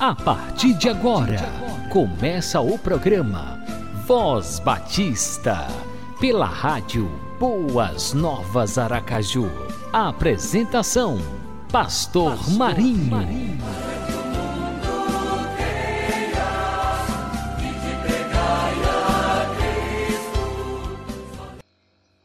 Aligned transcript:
A 0.00 0.14
partir 0.14 0.72
de 0.78 0.88
agora, 0.88 1.36
começa 1.92 2.58
o 2.58 2.78
programa 2.78 3.62
Voz 4.06 4.58
Batista, 4.58 5.66
pela 6.18 6.46
rádio 6.46 7.06
Boas 7.38 8.14
Novas 8.14 8.78
Aracaju. 8.78 9.50
A 9.92 10.08
apresentação: 10.08 11.18
Pastor, 11.70 12.34
Pastor 12.34 12.56
Marinho. 12.56 13.10
Marinho. 13.10 13.58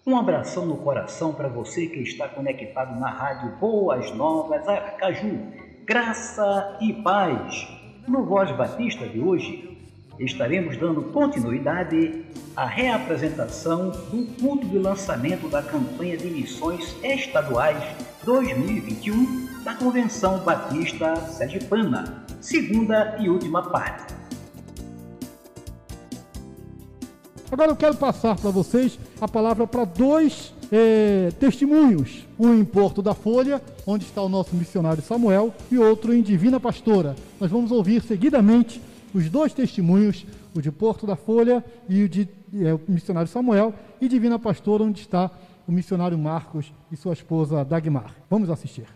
Um 0.08 0.18
abração 0.18 0.66
no 0.66 0.78
coração 0.78 1.34
para 1.34 1.50
você 1.50 1.88
que 1.88 2.00
está 2.00 2.30
conectado 2.30 2.98
na 2.98 3.10
rádio 3.10 3.52
Boas 3.58 4.16
Novas 4.16 4.66
Aracaju 4.66 5.65
graça 5.86 6.78
e 6.82 6.92
paz. 6.94 7.68
No 8.08 8.26
Voz 8.26 8.52
Batista 8.52 9.08
de 9.08 9.20
hoje, 9.20 9.78
estaremos 10.20 10.78
dando 10.78 11.04
continuidade 11.12 12.26
à 12.56 12.66
reapresentação 12.66 13.92
do 13.92 14.26
culto 14.40 14.66
de 14.66 14.80
lançamento 14.80 15.48
da 15.48 15.62
campanha 15.62 16.18
de 16.18 16.26
missões 16.26 16.96
estaduais 17.04 17.84
2021 18.24 19.64
da 19.64 19.76
Convenção 19.76 20.40
Batista 20.40 21.16
Sergipana, 21.18 22.26
segunda 22.42 23.18
e 23.20 23.30
última 23.30 23.70
parte. 23.70 24.15
Agora 27.56 27.72
eu 27.72 27.76
quero 27.78 27.96
passar 27.96 28.36
para 28.38 28.50
vocês 28.50 29.00
a 29.22 29.30
palavra 29.30 29.66
para 29.66 29.86
dois 29.86 30.54
é, 30.70 31.32
testemunhos. 31.40 32.28
Um 32.38 32.54
em 32.54 32.66
Porto 32.66 33.02
da 33.02 33.14
Folha, 33.14 33.62
onde 33.88 34.04
está 34.04 34.22
o 34.22 34.28
nosso 34.28 34.54
missionário 34.54 35.02
Samuel, 35.02 35.54
e 35.72 35.78
outro 35.78 36.14
em 36.14 36.22
Divina 36.22 36.60
Pastora. 36.60 37.16
Nós 37.40 37.50
vamos 37.50 37.72
ouvir 37.72 38.02
seguidamente 38.02 38.82
os 39.14 39.30
dois 39.30 39.54
testemunhos, 39.54 40.26
o 40.54 40.62
de 40.62 40.70
Porto 40.70 41.08
da 41.08 41.16
Folha 41.16 41.64
e 41.88 42.04
o 42.04 42.10
de 42.10 42.28
é, 42.56 42.74
o 42.74 42.82
missionário 42.90 43.30
Samuel, 43.30 43.74
e 44.02 44.10
Divina 44.10 44.38
Pastora, 44.38 44.84
onde 44.84 45.00
está 45.00 45.32
o 45.66 45.72
missionário 45.72 46.18
Marcos 46.18 46.74
e 46.92 46.98
sua 46.98 47.14
esposa 47.14 47.64
Dagmar. 47.64 48.14
Vamos 48.30 48.50
assistir. 48.50 48.88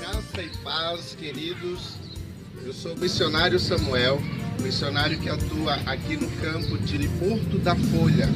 Graça 0.00 0.42
e 0.42 0.62
paz, 0.62 1.16
queridos. 1.16 2.03
Eu 2.64 2.72
sou 2.72 2.94
o 2.94 2.98
missionário 2.98 3.60
Samuel, 3.60 4.18
missionário 4.62 5.18
que 5.18 5.28
atua 5.28 5.74
aqui 5.84 6.16
no 6.16 6.30
campo 6.40 6.78
de 6.78 7.06
Porto 7.08 7.58
da 7.58 7.76
Folha. 7.76 8.26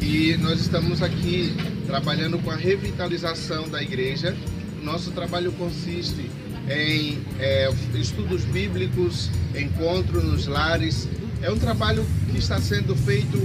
E 0.00 0.34
nós 0.38 0.60
estamos 0.60 1.02
aqui 1.02 1.54
trabalhando 1.86 2.38
com 2.38 2.50
a 2.50 2.56
revitalização 2.56 3.68
da 3.68 3.82
igreja. 3.82 4.34
Nosso 4.82 5.10
trabalho 5.10 5.52
consiste 5.52 6.30
em 6.70 7.18
é, 7.38 7.70
estudos 7.92 8.46
bíblicos, 8.46 9.28
encontro 9.54 10.22
nos 10.22 10.46
lares. 10.46 11.06
É 11.42 11.52
um 11.52 11.58
trabalho 11.58 12.06
que 12.30 12.38
está 12.38 12.58
sendo 12.58 12.96
feito 12.96 13.38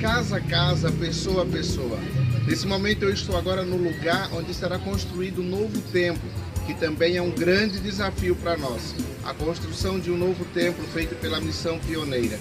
casa 0.00 0.36
a 0.36 0.40
casa, 0.40 0.92
pessoa 0.92 1.42
a 1.42 1.46
pessoa. 1.46 1.98
Nesse 2.46 2.68
momento 2.68 3.02
eu 3.02 3.12
estou 3.12 3.36
agora 3.36 3.64
no 3.64 3.76
lugar 3.76 4.30
onde 4.32 4.54
será 4.54 4.78
construído 4.78 5.42
um 5.42 5.48
novo 5.48 5.80
templo 5.90 6.30
que 6.66 6.74
também 6.74 7.16
é 7.16 7.22
um 7.22 7.30
grande 7.30 7.80
desafio 7.80 8.36
para 8.36 8.56
nós, 8.56 8.94
a 9.24 9.34
construção 9.34 9.98
de 9.98 10.10
um 10.10 10.16
novo 10.16 10.44
templo 10.46 10.86
feito 10.88 11.14
pela 11.16 11.40
missão 11.40 11.78
pioneira. 11.78 12.38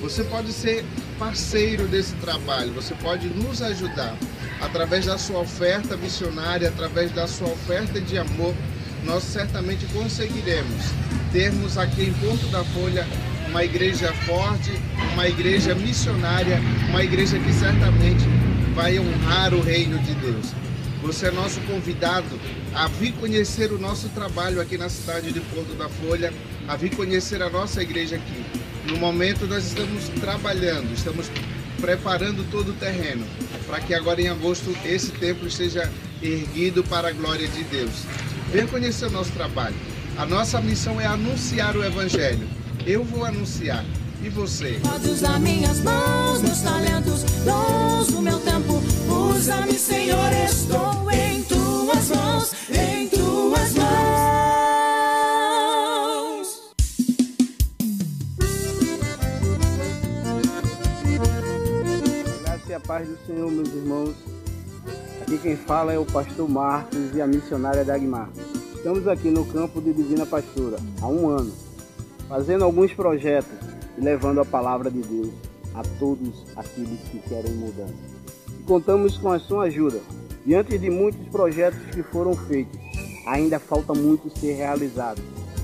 Você 0.00 0.24
pode 0.24 0.52
ser 0.52 0.84
parceiro 1.18 1.86
desse 1.86 2.14
trabalho, 2.16 2.72
você 2.72 2.94
pode 2.94 3.28
nos 3.28 3.62
ajudar 3.62 4.16
através 4.60 5.06
da 5.06 5.16
sua 5.18 5.40
oferta 5.40 5.96
missionária, 5.96 6.68
através 6.68 7.12
da 7.12 7.26
sua 7.26 7.48
oferta 7.48 8.00
de 8.00 8.18
amor. 8.18 8.54
Nós 9.04 9.22
certamente 9.22 9.84
conseguiremos 9.86 10.82
termos 11.32 11.78
aqui 11.78 12.04
em 12.04 12.12
Ponto 12.14 12.46
da 12.48 12.64
Folha 12.64 13.06
uma 13.48 13.64
igreja 13.64 14.12
forte, 14.24 14.72
uma 15.12 15.28
igreja 15.28 15.74
missionária, 15.74 16.58
uma 16.88 17.04
igreja 17.04 17.38
que 17.38 17.52
certamente 17.52 18.24
vai 18.74 18.98
honrar 18.98 19.52
o 19.52 19.60
reino 19.60 19.98
de 19.98 20.14
Deus. 20.14 20.52
Você 21.02 21.26
é 21.26 21.30
nosso 21.30 21.60
convidado 21.62 22.38
a 22.74 22.88
vir 22.88 23.12
conhecer 23.12 23.72
o 23.72 23.78
nosso 23.78 24.08
trabalho 24.10 24.60
aqui 24.60 24.78
na 24.78 24.88
cidade 24.88 25.32
de 25.32 25.40
Porto 25.40 25.74
da 25.74 25.88
Folha, 25.88 26.32
a 26.68 26.76
vir 26.76 26.94
conhecer 26.94 27.42
a 27.42 27.50
nossa 27.50 27.82
igreja 27.82 28.16
aqui. 28.16 28.44
No 28.86 28.96
momento 28.96 29.46
nós 29.46 29.64
estamos 29.64 30.08
trabalhando, 30.20 30.92
estamos 30.92 31.30
preparando 31.80 32.48
todo 32.50 32.70
o 32.70 32.74
terreno 32.74 33.26
para 33.66 33.80
que 33.80 33.94
agora 33.94 34.20
em 34.20 34.28
agosto 34.28 34.74
esse 34.84 35.10
templo 35.12 35.46
esteja 35.48 35.90
erguido 36.22 36.84
para 36.84 37.08
a 37.08 37.12
glória 37.12 37.48
de 37.48 37.64
Deus. 37.64 38.04
Venha 38.52 38.66
conhecer 38.66 39.06
o 39.06 39.10
nosso 39.10 39.32
trabalho. 39.32 39.74
A 40.16 40.26
nossa 40.26 40.60
missão 40.60 41.00
é 41.00 41.06
anunciar 41.06 41.76
o 41.76 41.84
evangelho. 41.84 42.46
Eu 42.86 43.02
vou 43.02 43.24
anunciar. 43.24 43.84
E 44.22 44.28
você? 44.28 44.78
Pode 44.82 45.08
usar 45.08 45.40
minhas 45.40 45.80
mãos, 45.80 46.42
meus 46.42 46.60
talentos, 46.60 47.24
dons, 47.44 48.10
o 48.10 48.22
meu 48.22 48.38
tempo. 48.38 48.80
Usa-me, 49.08 49.72
Senhor, 49.72 50.32
estou 50.32 51.10
em 51.10 51.31
tuas 52.02 52.08
mãos, 52.08 52.52
em 52.70 53.08
tuas 53.08 53.74
mãos. 53.74 53.92
Graças 62.42 62.68
e 62.68 62.74
a 62.74 62.80
paz 62.80 63.08
do 63.08 63.16
Senhor, 63.26 63.50
meus 63.50 63.68
irmãos. 63.68 64.14
Aqui 65.20 65.38
quem 65.38 65.56
fala 65.56 65.92
é 65.92 65.98
o 65.98 66.04
pastor 66.04 66.48
Marcos 66.48 67.14
e 67.14 67.22
a 67.22 67.26
missionária 67.26 67.84
Dagmar. 67.84 68.28
Estamos 68.74 69.06
aqui 69.06 69.30
no 69.30 69.44
campo 69.46 69.80
de 69.80 69.92
Divina 69.92 70.26
Pastora 70.26 70.78
há 71.00 71.06
um 71.06 71.28
ano, 71.28 71.52
fazendo 72.28 72.64
alguns 72.64 72.92
projetos 72.92 73.52
e 73.96 74.00
levando 74.00 74.40
a 74.40 74.44
palavra 74.44 74.90
de 74.90 75.00
Deus 75.00 75.32
a 75.74 75.82
todos 76.00 76.44
aqueles 76.56 76.98
que 77.10 77.20
querem 77.20 77.52
mudança. 77.52 77.94
E 78.58 78.64
contamos 78.64 79.16
com 79.16 79.30
a 79.30 79.38
sua 79.38 79.66
ajuda. 79.66 80.00
Diante 80.44 80.76
de 80.76 80.90
muitos 80.90 81.26
projetos 81.28 81.78
que 81.94 82.02
foram 82.02 82.34
feitos, 82.34 82.78
ainda 83.26 83.60
falta 83.60 83.94
muito 83.94 84.28
ser 84.38 84.54
realizado. 84.54 85.22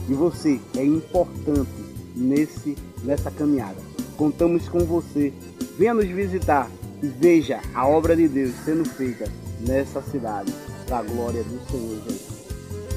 E 0.08 0.14
você 0.14 0.60
é 0.76 0.84
importante 0.84 1.68
nesse, 2.14 2.76
nessa 3.02 3.30
caminhada. 3.30 3.76
Contamos 4.16 4.68
com 4.68 4.80
você. 4.80 5.32
Venha 5.76 5.94
nos 5.94 6.06
visitar 6.06 6.70
e 7.02 7.06
veja 7.06 7.60
a 7.74 7.86
obra 7.86 8.16
de 8.16 8.28
Deus 8.28 8.54
sendo 8.64 8.84
feita 8.84 9.30
nessa 9.60 10.00
cidade, 10.02 10.52
para 10.86 10.98
a 10.98 11.02
glória 11.02 11.42
do 11.42 11.60
Senhor 11.70 12.02
Jesus. 12.04 12.38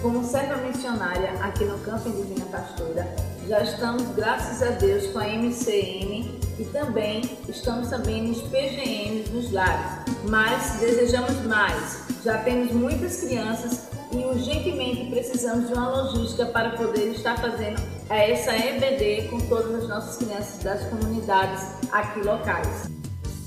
Como 0.02 0.24
serva 0.24 0.58
missionária 0.58 1.32
aqui 1.42 1.66
no 1.66 1.78
Campo 1.80 2.10
Divina 2.10 2.46
Pastora, 2.46 3.08
já 3.48 3.62
estamos, 3.64 4.04
graças 4.16 4.62
a 4.62 4.72
Deus, 4.72 5.08
com 5.08 5.20
a 5.20 5.28
MCM 5.28 6.41
e 6.62 6.66
também 6.66 7.22
estamos 7.50 7.90
também 7.90 8.28
nos 8.28 8.40
PGMs 8.44 9.32
nos 9.32 9.52
lares. 9.52 10.06
Mas 10.30 10.80
desejamos 10.80 11.44
mais. 11.46 12.04
Já 12.24 12.38
temos 12.44 12.72
muitas 12.72 13.22
crianças 13.22 13.88
e 14.12 14.18
urgentemente 14.18 15.10
precisamos 15.10 15.68
de 15.68 15.74
uma 15.74 15.90
logística 15.90 16.46
para 16.46 16.78
poder 16.78 17.14
estar 17.14 17.40
fazendo 17.42 17.82
essa 18.10 18.56
EBD 18.56 19.30
com 19.30 19.40
todas 19.48 19.84
as 19.84 19.90
nossas 19.90 20.18
crianças 20.18 20.64
das 20.64 20.84
comunidades 20.90 21.64
aqui 21.92 22.20
locais. 22.20 22.90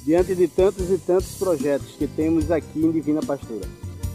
Diante 0.05 0.35
de 0.35 0.49
tantos 0.49 0.91
e 0.91 0.99
tantos 0.99 1.37
projetos 1.37 1.95
que 1.97 2.09
temos 2.09 2.51
aqui 2.51 2.85
em 2.85 2.91
Divina 2.91 3.21
Pastora, 3.23 3.67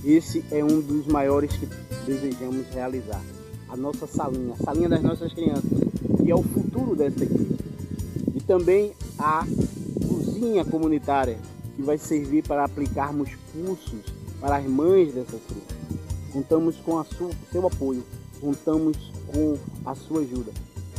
esse 0.03 0.43
é 0.51 0.61
um 0.63 0.81
dos 0.81 1.07
maiores 1.07 1.55
que 1.55 1.67
desejamos 2.05 2.67
realizar 2.73 3.21
a 3.69 3.77
nossa 3.77 4.05
salinha, 4.07 4.53
a 4.59 4.63
salinha 4.63 4.89
das 4.89 5.01
nossas 5.01 5.31
crianças, 5.33 5.71
que 6.17 6.29
é 6.29 6.35
o 6.35 6.43
futuro 6.43 6.95
dessa 6.95 7.23
igreja. 7.23 7.58
Também 8.49 8.93
a 9.19 9.45
cozinha 10.07 10.65
comunitária, 10.65 11.37
que 11.75 11.83
vai 11.83 11.99
servir 11.99 12.41
para 12.41 12.63
aplicarmos 12.65 13.29
cursos 13.53 13.99
para 14.41 14.55
as 14.55 14.65
mães 14.65 15.13
dessas 15.13 15.39
crianças. 15.43 15.77
Contamos 16.33 16.75
com 16.77 16.95
o 16.95 17.05
seu 17.51 17.67
apoio, 17.67 18.03
contamos 18.41 18.97
com 19.31 19.55
a 19.85 19.93
sua 19.93 20.21
ajuda. 20.21 20.51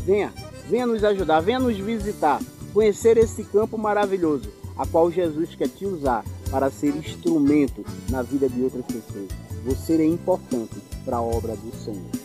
Venha, 0.04 0.32
venha 0.68 0.86
nos 0.86 1.02
ajudar, 1.02 1.40
venha 1.40 1.58
nos 1.58 1.76
visitar, 1.76 2.40
conhecer 2.72 3.16
esse 3.18 3.42
campo 3.42 3.76
maravilhoso, 3.76 4.48
a 4.78 4.86
qual 4.86 5.10
Jesus 5.10 5.52
quer 5.56 5.70
te 5.70 5.84
usar 5.84 6.24
para 6.52 6.70
ser 6.70 6.94
instrumento 6.94 7.84
na 8.08 8.22
vida 8.22 8.48
de 8.48 8.62
outras 8.62 8.84
pessoas. 8.86 9.28
Você 9.64 9.94
é 9.94 10.06
importante 10.06 10.76
para 11.04 11.16
a 11.16 11.22
obra 11.22 11.56
do 11.56 11.74
Senhor. 11.74 12.19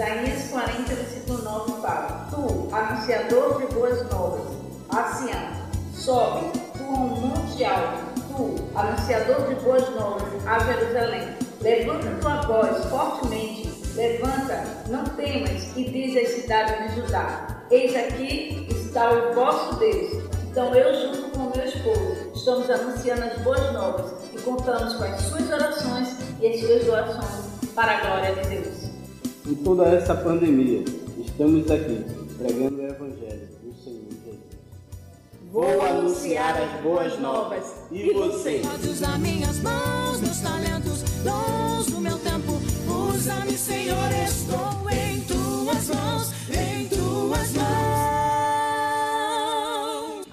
Isaías 0.00 0.48
40, 0.50 0.94
versículo 0.94 1.42
9 1.42 1.82
fala: 1.82 2.26
Tu, 2.30 2.74
anunciador 2.74 3.60
de 3.60 3.74
boas 3.74 4.10
novas, 4.10 4.46
a 4.88 5.04
Sião, 5.12 5.52
sobe, 5.92 6.58
tu 6.78 6.84
um 6.84 7.26
monte 7.26 7.62
alto, 7.62 7.98
tu, 8.34 8.78
anunciador 8.78 9.46
de 9.46 9.56
boas 9.56 9.86
novas, 9.90 10.46
a 10.46 10.58
Jerusalém. 10.60 11.36
Levanta 11.60 12.18
tua 12.18 12.40
voz 12.40 12.82
fortemente, 12.86 13.70
levanta, 13.94 14.64
não 14.88 15.04
temas, 15.04 15.68
e 15.76 15.84
diz 15.84 16.16
às 16.16 16.34
cidades 16.34 16.94
de 16.94 17.02
Judá: 17.02 17.62
Eis 17.70 17.94
aqui 17.94 18.68
está 18.70 19.10
o 19.10 19.34
vosso 19.34 19.74
Deus. 19.76 20.24
Então 20.50 20.74
eu, 20.74 20.94
junto 20.94 21.30
com 21.36 21.54
meu 21.54 21.66
esposo. 21.66 22.30
Estamos 22.34 22.70
anunciando 22.70 23.22
as 23.22 23.38
boas 23.42 23.70
novas 23.74 24.12
e 24.32 24.38
contamos 24.38 24.94
com 24.94 25.04
as 25.04 25.20
suas 25.20 25.50
orações 25.50 26.16
e 26.40 26.48
as 26.48 26.58
suas 26.58 26.84
doações 26.86 27.50
para 27.74 27.98
a 27.98 28.00
glória 28.00 28.34
de 28.36 28.48
Deus. 28.48 28.79
Em 29.50 29.54
toda 29.56 29.82
essa 29.88 30.14
pandemia, 30.14 30.84
estamos 31.18 31.68
aqui 31.68 32.04
pregando 32.38 32.76
o 32.76 32.86
Evangelho 32.86 33.48
do 33.64 33.74
Senhor 33.82 34.06
Jesus. 34.24 34.38
Vou 35.52 35.82
anunciar 35.82 36.56
as 36.56 36.80
boas 36.80 37.18
novas. 37.18 37.64
E 37.90 38.12
você? 38.12 38.62
Nas 39.00 39.18
minhas 39.18 39.58
mãos, 39.58 40.20
meus 40.20 40.38
talentos, 40.38 41.02
dons 41.24 41.86
do 41.86 42.00
meu 42.00 42.16
tempo. 42.18 42.60
Usa-me, 43.12 43.58
Senhor, 43.58 44.12
estou 44.24 44.88
em 44.88 45.18
tuas 45.22 45.88
mãos, 45.88 46.32
em 46.56 46.86
tuas 46.86 47.52
mãos. 47.54 47.66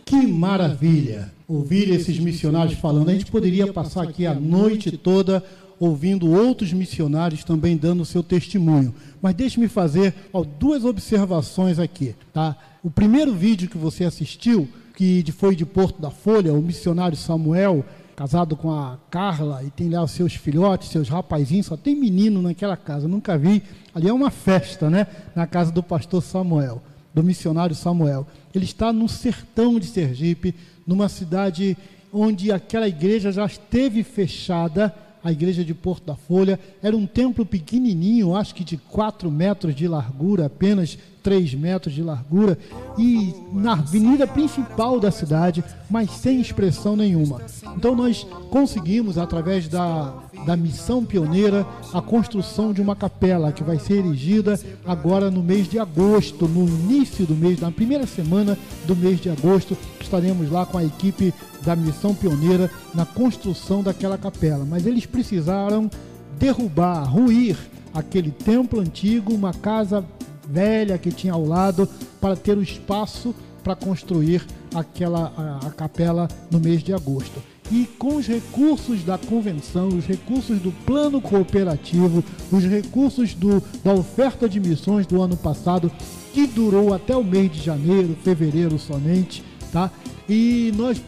Que 0.05 0.27
maravilha 0.27 1.33
ouvir 1.47 1.89
esses 1.89 2.19
missionários 2.19 2.77
falando. 2.77 3.09
A 3.09 3.13
gente 3.13 3.31
poderia 3.31 3.73
passar 3.73 4.03
aqui 4.03 4.27
a 4.27 4.35
noite 4.35 4.95
toda 4.95 5.43
ouvindo 5.79 6.31
outros 6.31 6.73
missionários 6.73 7.43
também 7.43 7.77
dando 7.77 8.01
o 8.01 8.05
seu 8.05 8.23
testemunho. 8.23 8.93
Mas 9.21 9.35
deixe-me 9.35 9.67
fazer 9.67 10.13
ó, 10.33 10.43
duas 10.43 10.83
observações 10.85 11.79
aqui. 11.79 12.15
Tá? 12.33 12.55
O 12.83 12.89
primeiro 12.89 13.33
vídeo 13.33 13.69
que 13.69 13.77
você 13.77 14.03
assistiu, 14.03 14.67
que 14.95 15.23
foi 15.31 15.55
de 15.55 15.65
Porto 15.65 16.01
da 16.01 16.09
Folha, 16.09 16.53
o 16.53 16.61
missionário 16.61 17.17
Samuel, 17.17 17.85
casado 18.15 18.55
com 18.55 18.71
a 18.71 18.97
Carla, 19.11 19.63
e 19.63 19.69
tem 19.69 19.89
lá 19.89 20.03
os 20.03 20.09
seus 20.09 20.33
filhotes, 20.33 20.89
seus 20.89 21.07
rapazinhos, 21.07 21.67
só 21.67 21.77
tem 21.77 21.95
menino 21.95 22.41
naquela 22.41 22.75
casa, 22.75 23.07
nunca 23.07 23.37
vi. 23.37 23.61
Ali 23.93 24.09
é 24.09 24.13
uma 24.13 24.31
festa, 24.31 24.89
né? 24.89 25.05
Na 25.35 25.45
casa 25.45 25.71
do 25.71 25.83
pastor 25.83 26.23
Samuel, 26.23 26.81
do 27.13 27.23
missionário 27.23 27.75
Samuel. 27.75 28.25
Ele 28.55 28.65
está 28.65 28.91
no 28.91 29.07
sertão 29.07 29.79
de 29.79 29.85
Sergipe, 29.85 30.55
numa 30.85 31.07
cidade 31.09 31.77
onde 32.11 32.51
aquela 32.51 32.87
igreja 32.87 33.31
já 33.31 33.45
esteve 33.45 34.01
fechada 34.01 34.91
a 35.27 35.31
igreja 35.33 35.61
de 35.61 35.73
Porto 35.73 36.05
da 36.05 36.15
Folha. 36.15 36.57
Era 36.81 36.95
um 36.95 37.05
templo 37.05 37.45
pequenininho, 37.45 38.33
acho 38.33 38.55
que 38.55 38.63
de 38.63 38.77
4 38.77 39.29
metros 39.29 39.75
de 39.75 39.85
largura, 39.85 40.45
apenas 40.45 40.97
3 41.27 41.55
metros 41.55 41.93
de 41.93 42.01
largura, 42.01 42.57
e 42.97 43.35
na 43.51 43.73
avenida 43.73 44.25
principal 44.25 44.97
da 44.97 45.11
cidade, 45.11 45.61
mas 45.89 46.09
sem 46.09 46.39
expressão 46.39 46.95
nenhuma. 46.95 47.41
Então 47.75 47.93
nós 47.93 48.25
conseguimos, 48.49 49.17
através 49.17 49.67
da, 49.67 50.13
da 50.45 50.55
missão 50.55 51.03
pioneira, 51.03 51.67
a 51.93 52.01
construção 52.01 52.71
de 52.71 52.81
uma 52.81 52.95
capela 52.95 53.51
que 53.51 53.61
vai 53.61 53.77
ser 53.77 54.05
erigida 54.05 54.57
agora 54.85 55.29
no 55.29 55.43
mês 55.43 55.67
de 55.67 55.77
agosto, 55.77 56.47
no 56.47 56.65
início 56.65 57.25
do 57.25 57.35
mês, 57.35 57.59
na 57.59 57.73
primeira 57.73 58.07
semana 58.07 58.57
do 58.85 58.95
mês 58.95 59.19
de 59.19 59.29
agosto, 59.29 59.77
estaremos 59.99 60.49
lá 60.49 60.65
com 60.65 60.77
a 60.77 60.85
equipe 60.85 61.33
da 61.61 61.75
missão 61.75 62.15
pioneira 62.15 62.71
na 62.95 63.05
construção 63.05 63.83
daquela 63.83 64.17
capela. 64.17 64.63
Mas 64.63 64.85
eles 64.85 65.05
precisaram 65.05 65.91
derrubar, 66.39 67.03
ruir 67.03 67.57
aquele 67.93 68.31
templo 68.31 68.79
antigo, 68.79 69.33
uma 69.33 69.53
casa 69.53 70.05
velha 70.49 70.97
que 70.97 71.11
tinha 71.11 71.33
ao 71.33 71.45
lado, 71.45 71.87
para 72.19 72.35
ter 72.35 72.57
o 72.57 72.63
espaço 72.63 73.33
para 73.67 73.75
construir 73.75 74.45
aquela 74.73 75.33
a, 75.37 75.67
a 75.67 75.71
capela 75.71 76.29
no 76.49 76.57
mês 76.57 76.81
de 76.81 76.93
agosto. 76.93 77.43
E 77.69 77.85
com 77.99 78.15
os 78.15 78.25
recursos 78.25 79.03
da 79.03 79.17
convenção, 79.17 79.89
os 79.89 80.05
recursos 80.05 80.57
do 80.59 80.71
plano 80.85 81.19
cooperativo, 81.19 82.23
os 82.49 82.63
recursos 82.63 83.33
do, 83.33 83.61
da 83.83 83.93
oferta 83.93 84.47
de 84.47 84.57
missões 84.57 85.05
do 85.05 85.21
ano 85.21 85.35
passado, 85.35 85.91
que 86.33 86.47
durou 86.47 86.93
até 86.93 87.13
o 87.13 87.23
mês 87.25 87.51
de 87.51 87.61
janeiro, 87.61 88.15
fevereiro 88.23 88.79
somente, 88.79 89.43
tá? 89.73 89.91
E 90.29 90.71
nós 90.77 91.01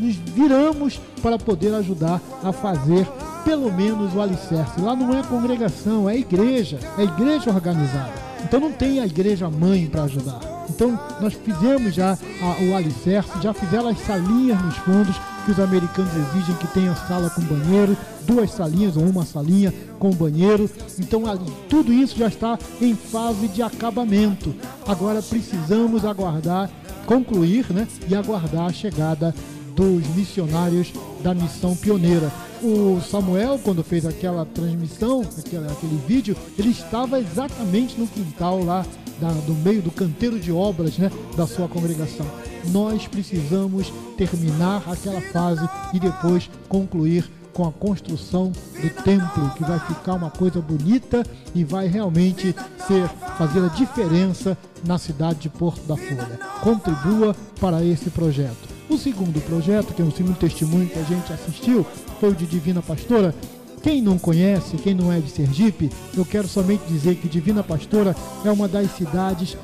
nos 0.00 0.14
viramos 0.16 0.98
para 1.20 1.38
poder 1.38 1.74
ajudar 1.74 2.22
a 2.42 2.52
fazer 2.52 3.06
pelo 3.44 3.70
menos 3.70 4.14
o 4.14 4.20
alicerce. 4.22 4.80
Lá 4.80 4.96
não 4.96 5.14
é 5.14 5.22
congregação, 5.22 6.08
é 6.08 6.16
igreja, 6.16 6.78
é 6.96 7.02
igreja 7.02 7.50
organizada. 7.50 8.27
Então 8.44 8.60
não 8.60 8.72
tem 8.72 9.00
a 9.00 9.06
igreja 9.06 9.50
mãe 9.50 9.86
para 9.86 10.04
ajudar. 10.04 10.40
Então 10.70 10.98
nós 11.20 11.34
fizemos 11.34 11.94
já 11.94 12.12
a, 12.12 12.64
o 12.64 12.76
alicerce, 12.76 13.30
já 13.42 13.52
fizeram 13.52 13.88
as 13.88 13.98
salinhas 14.00 14.62
nos 14.62 14.76
fundos 14.78 15.16
que 15.44 15.52
os 15.52 15.60
americanos 15.60 16.12
exigem 16.14 16.54
que 16.56 16.66
tenha 16.68 16.94
sala 16.94 17.30
com 17.30 17.40
banheiro, 17.42 17.96
duas 18.26 18.50
salinhas 18.50 18.96
ou 18.96 19.04
uma 19.04 19.24
salinha 19.24 19.72
com 19.98 20.10
banheiro. 20.10 20.70
Então 20.98 21.22
tudo 21.68 21.92
isso 21.92 22.16
já 22.18 22.28
está 22.28 22.58
em 22.80 22.94
fase 22.94 23.48
de 23.48 23.62
acabamento. 23.62 24.54
Agora 24.86 25.22
precisamos 25.22 26.04
aguardar, 26.04 26.70
concluir, 27.06 27.66
né, 27.72 27.88
e 28.08 28.14
aguardar 28.14 28.66
a 28.66 28.72
chegada 28.72 29.34
dos 29.78 30.08
missionários 30.08 30.92
da 31.22 31.32
missão 31.32 31.76
pioneira. 31.76 32.32
O 32.60 33.00
Samuel, 33.00 33.60
quando 33.62 33.84
fez 33.84 34.04
aquela 34.04 34.44
transmissão, 34.44 35.22
aquele, 35.38 35.68
aquele 35.68 36.02
vídeo, 36.04 36.36
ele 36.58 36.70
estava 36.70 37.20
exatamente 37.20 37.96
no 37.96 38.08
quintal 38.08 38.64
lá 38.64 38.84
da, 39.20 39.30
do 39.30 39.54
meio 39.54 39.80
do 39.80 39.92
canteiro 39.92 40.40
de 40.40 40.50
obras 40.50 40.98
né, 40.98 41.12
da 41.36 41.46
sua 41.46 41.68
congregação. 41.68 42.26
Nós 42.72 43.06
precisamos 43.06 43.92
terminar 44.16 44.82
aquela 44.90 45.20
fase 45.20 45.68
e 45.94 46.00
depois 46.00 46.50
concluir 46.68 47.30
com 47.52 47.64
a 47.64 47.72
construção 47.72 48.50
do 48.50 49.02
templo, 49.04 49.50
que 49.56 49.62
vai 49.62 49.78
ficar 49.78 50.14
uma 50.14 50.30
coisa 50.30 50.60
bonita 50.60 51.24
e 51.54 51.62
vai 51.62 51.86
realmente 51.86 52.54
ser 52.86 53.08
fazer 53.36 53.64
a 53.64 53.68
diferença 53.68 54.58
na 54.84 54.98
cidade 54.98 55.38
de 55.40 55.48
Porto 55.48 55.82
da 55.86 55.96
Folha. 55.96 56.40
Contribua 56.62 57.34
para 57.60 57.84
esse 57.84 58.10
projeto. 58.10 58.67
O 58.88 58.96
segundo 58.96 59.38
projeto, 59.42 59.92
que 59.92 60.00
é 60.00 60.04
o 60.04 60.10
segundo 60.10 60.38
testemunho 60.38 60.88
que 60.88 60.98
a 60.98 61.02
gente 61.02 61.30
assistiu, 61.30 61.86
foi 62.18 62.30
o 62.30 62.34
de 62.34 62.46
Divina 62.46 62.80
Pastora. 62.80 63.34
Quem 63.82 64.00
não 64.00 64.18
conhece, 64.18 64.78
quem 64.78 64.94
não 64.94 65.12
é 65.12 65.20
de 65.20 65.30
Sergipe, 65.30 65.90
eu 66.16 66.24
quero 66.24 66.48
somente 66.48 66.84
dizer 66.88 67.16
que 67.16 67.28
Divina 67.28 67.62
Pastora 67.62 68.16
é 68.44 68.50
uma 68.50 68.66
das 68.66 68.90
cidades, 68.96 69.58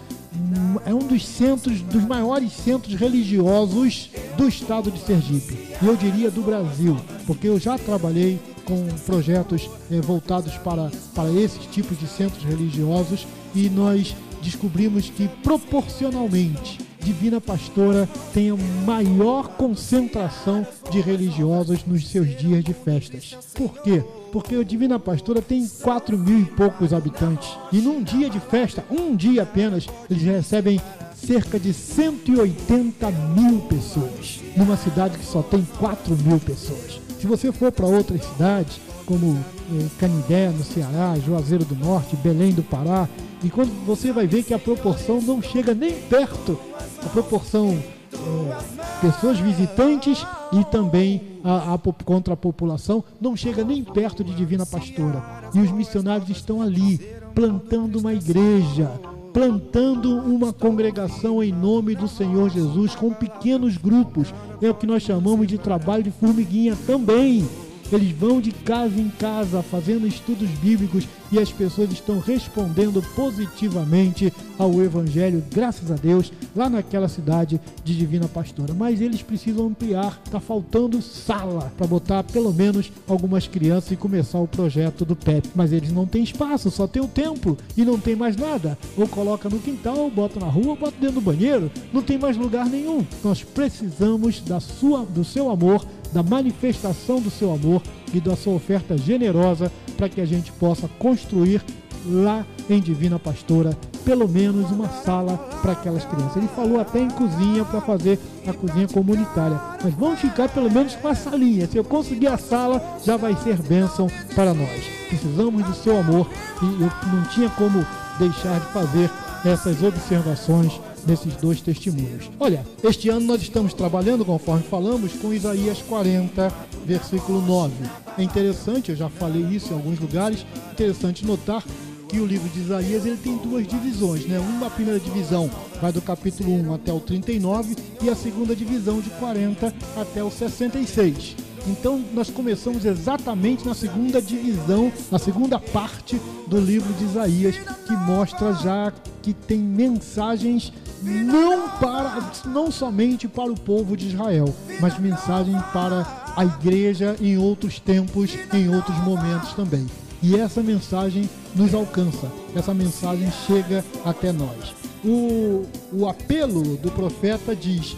é 0.84 0.92
um 0.92 0.98
dos 0.98 1.26
centros, 1.26 1.80
dos 1.80 2.04
maiores 2.04 2.52
centros 2.52 2.94
religiosos 2.94 4.10
do 4.36 4.46
estado 4.46 4.90
de 4.90 5.00
Sergipe. 5.00 5.56
E 5.80 5.86
eu 5.86 5.96
diria 5.96 6.30
do 6.30 6.42
Brasil, 6.42 6.94
porque 7.26 7.48
eu 7.48 7.58
já 7.58 7.78
trabalhei 7.78 8.38
com 8.66 8.86
projetos 9.06 9.70
eh, 9.90 10.00
voltados 10.02 10.54
para, 10.58 10.90
para 11.14 11.30
esses 11.30 11.64
tipos 11.66 11.98
de 11.98 12.06
centros 12.06 12.44
religiosos 12.44 13.26
e 13.54 13.70
nós 13.70 14.14
descobrimos 14.42 15.08
que 15.08 15.28
proporcionalmente 15.42 16.83
Divina 17.04 17.38
Pastora 17.38 18.08
tem 18.32 18.48
a 18.50 18.56
maior 18.86 19.48
concentração 19.56 20.66
de 20.90 21.02
religiosos 21.02 21.84
nos 21.84 22.08
seus 22.08 22.34
dias 22.34 22.64
de 22.64 22.72
festas. 22.72 23.36
Por 23.52 23.82
quê? 23.82 24.02
Porque 24.32 24.56
o 24.56 24.64
Divina 24.64 24.98
Pastora 24.98 25.42
tem 25.42 25.68
4 25.82 26.16
mil 26.16 26.40
e 26.40 26.46
poucos 26.46 26.94
habitantes. 26.94 27.50
E 27.70 27.76
num 27.76 28.02
dia 28.02 28.30
de 28.30 28.40
festa, 28.40 28.82
um 28.90 29.14
dia 29.14 29.42
apenas, 29.42 29.86
eles 30.10 30.22
recebem 30.22 30.80
cerca 31.14 31.60
de 31.60 31.74
180 31.74 33.10
mil 33.10 33.60
pessoas. 33.60 34.40
Numa 34.56 34.78
cidade 34.78 35.18
que 35.18 35.26
só 35.26 35.42
tem 35.42 35.62
4 35.78 36.16
mil 36.16 36.40
pessoas. 36.40 36.98
Se 37.20 37.26
você 37.26 37.52
for 37.52 37.70
para 37.70 37.86
outras 37.86 38.24
cidades, 38.24 38.80
como 39.04 39.38
eh, 39.72 39.86
Canindé, 39.98 40.48
no 40.48 40.64
Ceará, 40.64 41.14
Juazeiro 41.24 41.66
do 41.66 41.74
Norte, 41.74 42.16
Belém 42.16 42.52
do 42.52 42.62
Pará, 42.62 43.06
e 43.42 43.50
quando 43.50 43.70
você 43.84 44.10
vai 44.10 44.26
ver 44.26 44.42
que 44.42 44.54
a 44.54 44.58
proporção 44.58 45.20
não 45.20 45.42
chega 45.42 45.74
nem 45.74 45.92
perto, 45.92 46.58
a 47.04 47.08
proporção 47.10 47.78
é, 48.14 49.00
pessoas 49.00 49.38
visitantes 49.38 50.24
e 50.52 50.64
também 50.64 51.20
a, 51.42 51.74
a, 51.74 51.78
contra 52.04 52.34
a 52.34 52.36
população 52.36 53.04
não 53.20 53.36
chega 53.36 53.64
nem 53.64 53.82
perto 53.82 54.22
de 54.22 54.34
Divina 54.34 54.64
Pastora. 54.64 55.22
E 55.52 55.60
os 55.60 55.70
missionários 55.70 56.30
estão 56.30 56.62
ali, 56.62 56.98
plantando 57.34 57.98
uma 57.98 58.14
igreja, 58.14 58.90
plantando 59.32 60.16
uma 60.20 60.52
congregação 60.52 61.42
em 61.42 61.52
nome 61.52 61.94
do 61.94 62.06
Senhor 62.06 62.48
Jesus, 62.48 62.94
com 62.94 63.10
pequenos 63.12 63.76
grupos. 63.76 64.32
É 64.62 64.70
o 64.70 64.74
que 64.74 64.86
nós 64.86 65.02
chamamos 65.02 65.46
de 65.48 65.58
trabalho 65.58 66.04
de 66.04 66.10
formiguinha 66.12 66.76
também. 66.86 67.46
Eles 67.92 68.10
vão 68.12 68.40
de 68.40 68.52
casa 68.52 69.00
em 69.00 69.08
casa 69.08 69.62
fazendo 69.62 70.06
estudos 70.06 70.48
bíblicos 70.50 71.06
e 71.30 71.38
as 71.38 71.50
pessoas 71.50 71.90
estão 71.92 72.18
respondendo 72.18 73.02
positivamente 73.14 74.32
ao 74.58 74.82
Evangelho, 74.82 75.42
graças 75.52 75.90
a 75.90 75.94
Deus, 75.94 76.32
lá 76.54 76.70
naquela 76.70 77.08
cidade 77.08 77.60
de 77.82 77.96
Divina 77.96 78.28
Pastora. 78.28 78.72
Mas 78.72 79.00
eles 79.00 79.22
precisam 79.22 79.66
ampliar, 79.66 80.20
está 80.24 80.38
faltando 80.38 81.02
sala 81.02 81.72
para 81.76 81.86
botar 81.86 82.22
pelo 82.22 82.52
menos 82.52 82.92
algumas 83.08 83.46
crianças 83.46 83.90
e 83.92 83.96
começar 83.96 84.38
o 84.38 84.48
projeto 84.48 85.04
do 85.04 85.16
PEP. 85.16 85.50
Mas 85.54 85.72
eles 85.72 85.92
não 85.92 86.06
têm 86.06 86.22
espaço, 86.22 86.70
só 86.70 86.86
tem 86.86 87.02
o 87.02 87.08
templo 87.08 87.58
e 87.76 87.84
não 87.84 87.98
tem 87.98 88.14
mais 88.14 88.36
nada. 88.36 88.78
Ou 88.96 89.08
coloca 89.08 89.48
no 89.48 89.58
quintal, 89.58 89.98
ou 89.98 90.10
bota 90.10 90.38
na 90.38 90.46
rua, 90.46 90.68
ou 90.68 90.76
bota 90.76 90.94
dentro 91.00 91.16
do 91.16 91.20
banheiro, 91.20 91.70
não 91.92 92.02
tem 92.02 92.18
mais 92.18 92.36
lugar 92.36 92.66
nenhum. 92.66 93.04
Nós 93.22 93.42
precisamos 93.42 94.40
da 94.40 94.60
sua, 94.60 95.04
do 95.04 95.24
seu 95.24 95.50
amor 95.50 95.84
da 96.14 96.22
manifestação 96.22 97.20
do 97.20 97.28
seu 97.28 97.52
amor 97.52 97.82
e 98.14 98.20
da 98.20 98.36
sua 98.36 98.54
oferta 98.54 98.96
generosa 98.96 99.70
para 99.96 100.08
que 100.08 100.20
a 100.20 100.24
gente 100.24 100.52
possa 100.52 100.88
construir 100.96 101.60
lá 102.06 102.46
em 102.70 102.80
Divina 102.80 103.18
Pastora 103.18 103.76
pelo 104.04 104.28
menos 104.28 104.70
uma 104.70 104.88
sala 104.88 105.36
para 105.62 105.72
aquelas 105.72 106.04
crianças. 106.04 106.36
Ele 106.36 106.48
falou 106.48 106.78
até 106.78 107.00
em 107.00 107.10
cozinha 107.10 107.64
para 107.64 107.80
fazer 107.80 108.18
a 108.46 108.52
cozinha 108.52 108.86
comunitária. 108.86 109.58
Mas 109.82 109.94
vamos 109.94 110.20
ficar 110.20 110.48
pelo 110.50 110.70
menos 110.70 110.94
com 110.94 111.08
a 111.08 111.14
salinha. 111.14 111.66
Se 111.66 111.78
eu 111.78 111.84
conseguir 111.84 112.28
a 112.28 112.36
sala, 112.36 112.98
já 113.04 113.16
vai 113.16 113.34
ser 113.36 113.56
bênção 113.62 114.06
para 114.34 114.52
nós. 114.52 114.84
Precisamos 115.08 115.64
do 115.64 115.74
seu 115.74 115.98
amor 115.98 116.28
e 116.62 116.82
eu 116.82 117.12
não 117.12 117.24
tinha 117.30 117.48
como 117.50 117.84
deixar 118.18 118.60
de 118.60 118.66
fazer 118.66 119.10
essas 119.44 119.82
observações 119.82 120.78
nesses 121.06 121.34
dois 121.36 121.60
testemunhos. 121.60 122.30
Olha, 122.38 122.64
este 122.82 123.08
ano 123.08 123.26
nós 123.26 123.42
estamos 123.42 123.74
trabalhando, 123.74 124.24
conforme 124.24 124.62
falamos, 124.62 125.12
com 125.14 125.32
Isaías 125.32 125.82
40, 125.82 126.52
versículo 126.84 127.40
9. 127.40 127.74
É 128.18 128.22
interessante, 128.22 128.90
eu 128.90 128.96
já 128.96 129.08
falei 129.08 129.42
isso 129.42 129.72
em 129.72 129.76
alguns 129.76 129.98
lugares, 129.98 130.44
interessante 130.72 131.24
notar 131.26 131.62
que 132.08 132.20
o 132.20 132.26
livro 132.26 132.48
de 132.50 132.60
Isaías 132.60 133.04
ele 133.04 133.16
tem 133.16 133.36
duas 133.38 133.66
divisões, 133.66 134.26
né? 134.26 134.38
Uma 134.38 134.70
primeira 134.70 135.00
divisão 135.00 135.50
vai 135.80 135.92
do 135.92 136.00
capítulo 136.00 136.52
1 136.52 136.74
até 136.74 136.92
o 136.92 137.00
39 137.00 137.76
e 138.02 138.08
a 138.08 138.14
segunda 138.14 138.54
divisão 138.54 139.00
de 139.00 139.10
40 139.10 139.74
até 139.96 140.22
o 140.22 140.30
66. 140.30 141.36
Então 141.66 142.02
nós 142.12 142.28
começamos 142.28 142.84
exatamente 142.84 143.66
na 143.66 143.74
segunda 143.74 144.20
divisão, 144.20 144.92
na 145.10 145.18
segunda 145.18 145.58
parte 145.58 146.20
do 146.46 146.60
livro 146.60 146.92
de 146.94 147.04
Isaías, 147.04 147.56
que 147.56 147.96
mostra 147.96 148.52
já 148.52 148.92
que 149.22 149.32
tem 149.32 149.58
mensagens 149.58 150.72
não 151.04 151.68
para 151.78 152.32
não 152.46 152.70
somente 152.70 153.28
para 153.28 153.52
o 153.52 153.58
povo 153.58 153.96
de 153.96 154.08
Israel, 154.08 154.54
mas 154.80 154.98
mensagem 154.98 155.54
para 155.72 156.06
a 156.36 156.44
igreja 156.44 157.16
em 157.20 157.36
outros 157.36 157.78
tempos, 157.78 158.30
em 158.52 158.74
outros 158.74 158.96
momentos 158.98 159.52
também. 159.52 159.86
E 160.22 160.36
essa 160.36 160.62
mensagem 160.62 161.28
nos 161.54 161.74
alcança, 161.74 162.32
essa 162.56 162.72
mensagem 162.72 163.30
chega 163.46 163.84
até 164.04 164.32
nós. 164.32 164.74
O, 165.04 165.64
o 165.92 166.08
apelo 166.08 166.76
do 166.78 166.90
profeta 166.90 167.54
diz: 167.54 167.94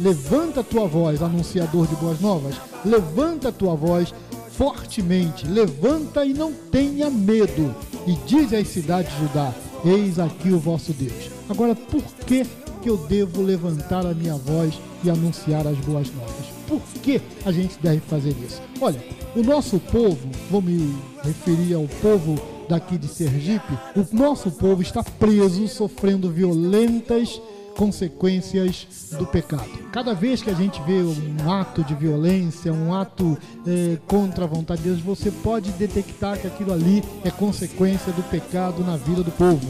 Levanta 0.00 0.64
tua 0.64 0.86
voz, 0.86 1.22
anunciador 1.22 1.86
de 1.86 1.94
boas 1.96 2.18
novas, 2.20 2.54
levanta 2.84 3.52
tua 3.52 3.74
voz 3.74 4.14
fortemente, 4.52 5.46
levanta 5.46 6.24
e 6.24 6.32
não 6.32 6.52
tenha 6.52 7.10
medo, 7.10 7.74
e 8.06 8.14
diz 8.26 8.52
às 8.52 8.68
cidades 8.68 9.12
de 9.12 9.20
Judá: 9.20 9.54
Eis 9.84 10.18
aqui 10.18 10.50
o 10.50 10.58
vosso 10.58 10.92
Deus. 10.92 11.30
Agora, 11.48 11.74
por 11.74 12.02
que, 12.26 12.44
que 12.82 12.90
eu 12.90 12.96
devo 12.96 13.42
levantar 13.42 14.04
a 14.04 14.14
minha 14.14 14.34
voz 14.34 14.74
e 15.02 15.10
anunciar 15.10 15.66
as 15.66 15.78
boas 15.78 16.12
novas? 16.14 16.46
Por 16.66 16.80
que 17.02 17.20
a 17.44 17.50
gente 17.50 17.78
deve 17.82 18.00
fazer 18.00 18.34
isso? 18.46 18.60
Olha, 18.80 19.02
o 19.34 19.42
nosso 19.42 19.78
povo, 19.78 20.28
vou 20.50 20.60
me 20.60 20.94
referir 21.22 21.74
ao 21.74 21.86
povo 22.02 22.40
daqui 22.68 22.98
de 22.98 23.08
Sergipe, 23.08 23.72
o 23.96 24.16
nosso 24.16 24.50
povo 24.52 24.82
está 24.82 25.02
preso, 25.02 25.66
sofrendo 25.66 26.30
violentas 26.30 27.40
consequências 27.80 28.86
do 29.18 29.24
pecado. 29.24 29.70
Cada 29.90 30.12
vez 30.12 30.42
que 30.42 30.50
a 30.50 30.54
gente 30.54 30.78
vê 30.82 31.00
um 31.02 31.50
ato 31.50 31.82
de 31.82 31.94
violência, 31.94 32.70
um 32.70 32.92
ato 32.92 33.38
é, 33.66 33.96
contra 34.06 34.44
a 34.44 34.46
vontade 34.46 34.82
de 34.82 34.90
Deus, 34.90 35.00
você 35.00 35.30
pode 35.30 35.70
detectar 35.72 36.38
que 36.38 36.46
aquilo 36.46 36.74
ali 36.74 37.02
é 37.24 37.30
consequência 37.30 38.12
do 38.12 38.22
pecado 38.24 38.84
na 38.84 38.98
vida 38.98 39.22
do 39.22 39.30
povo. 39.30 39.66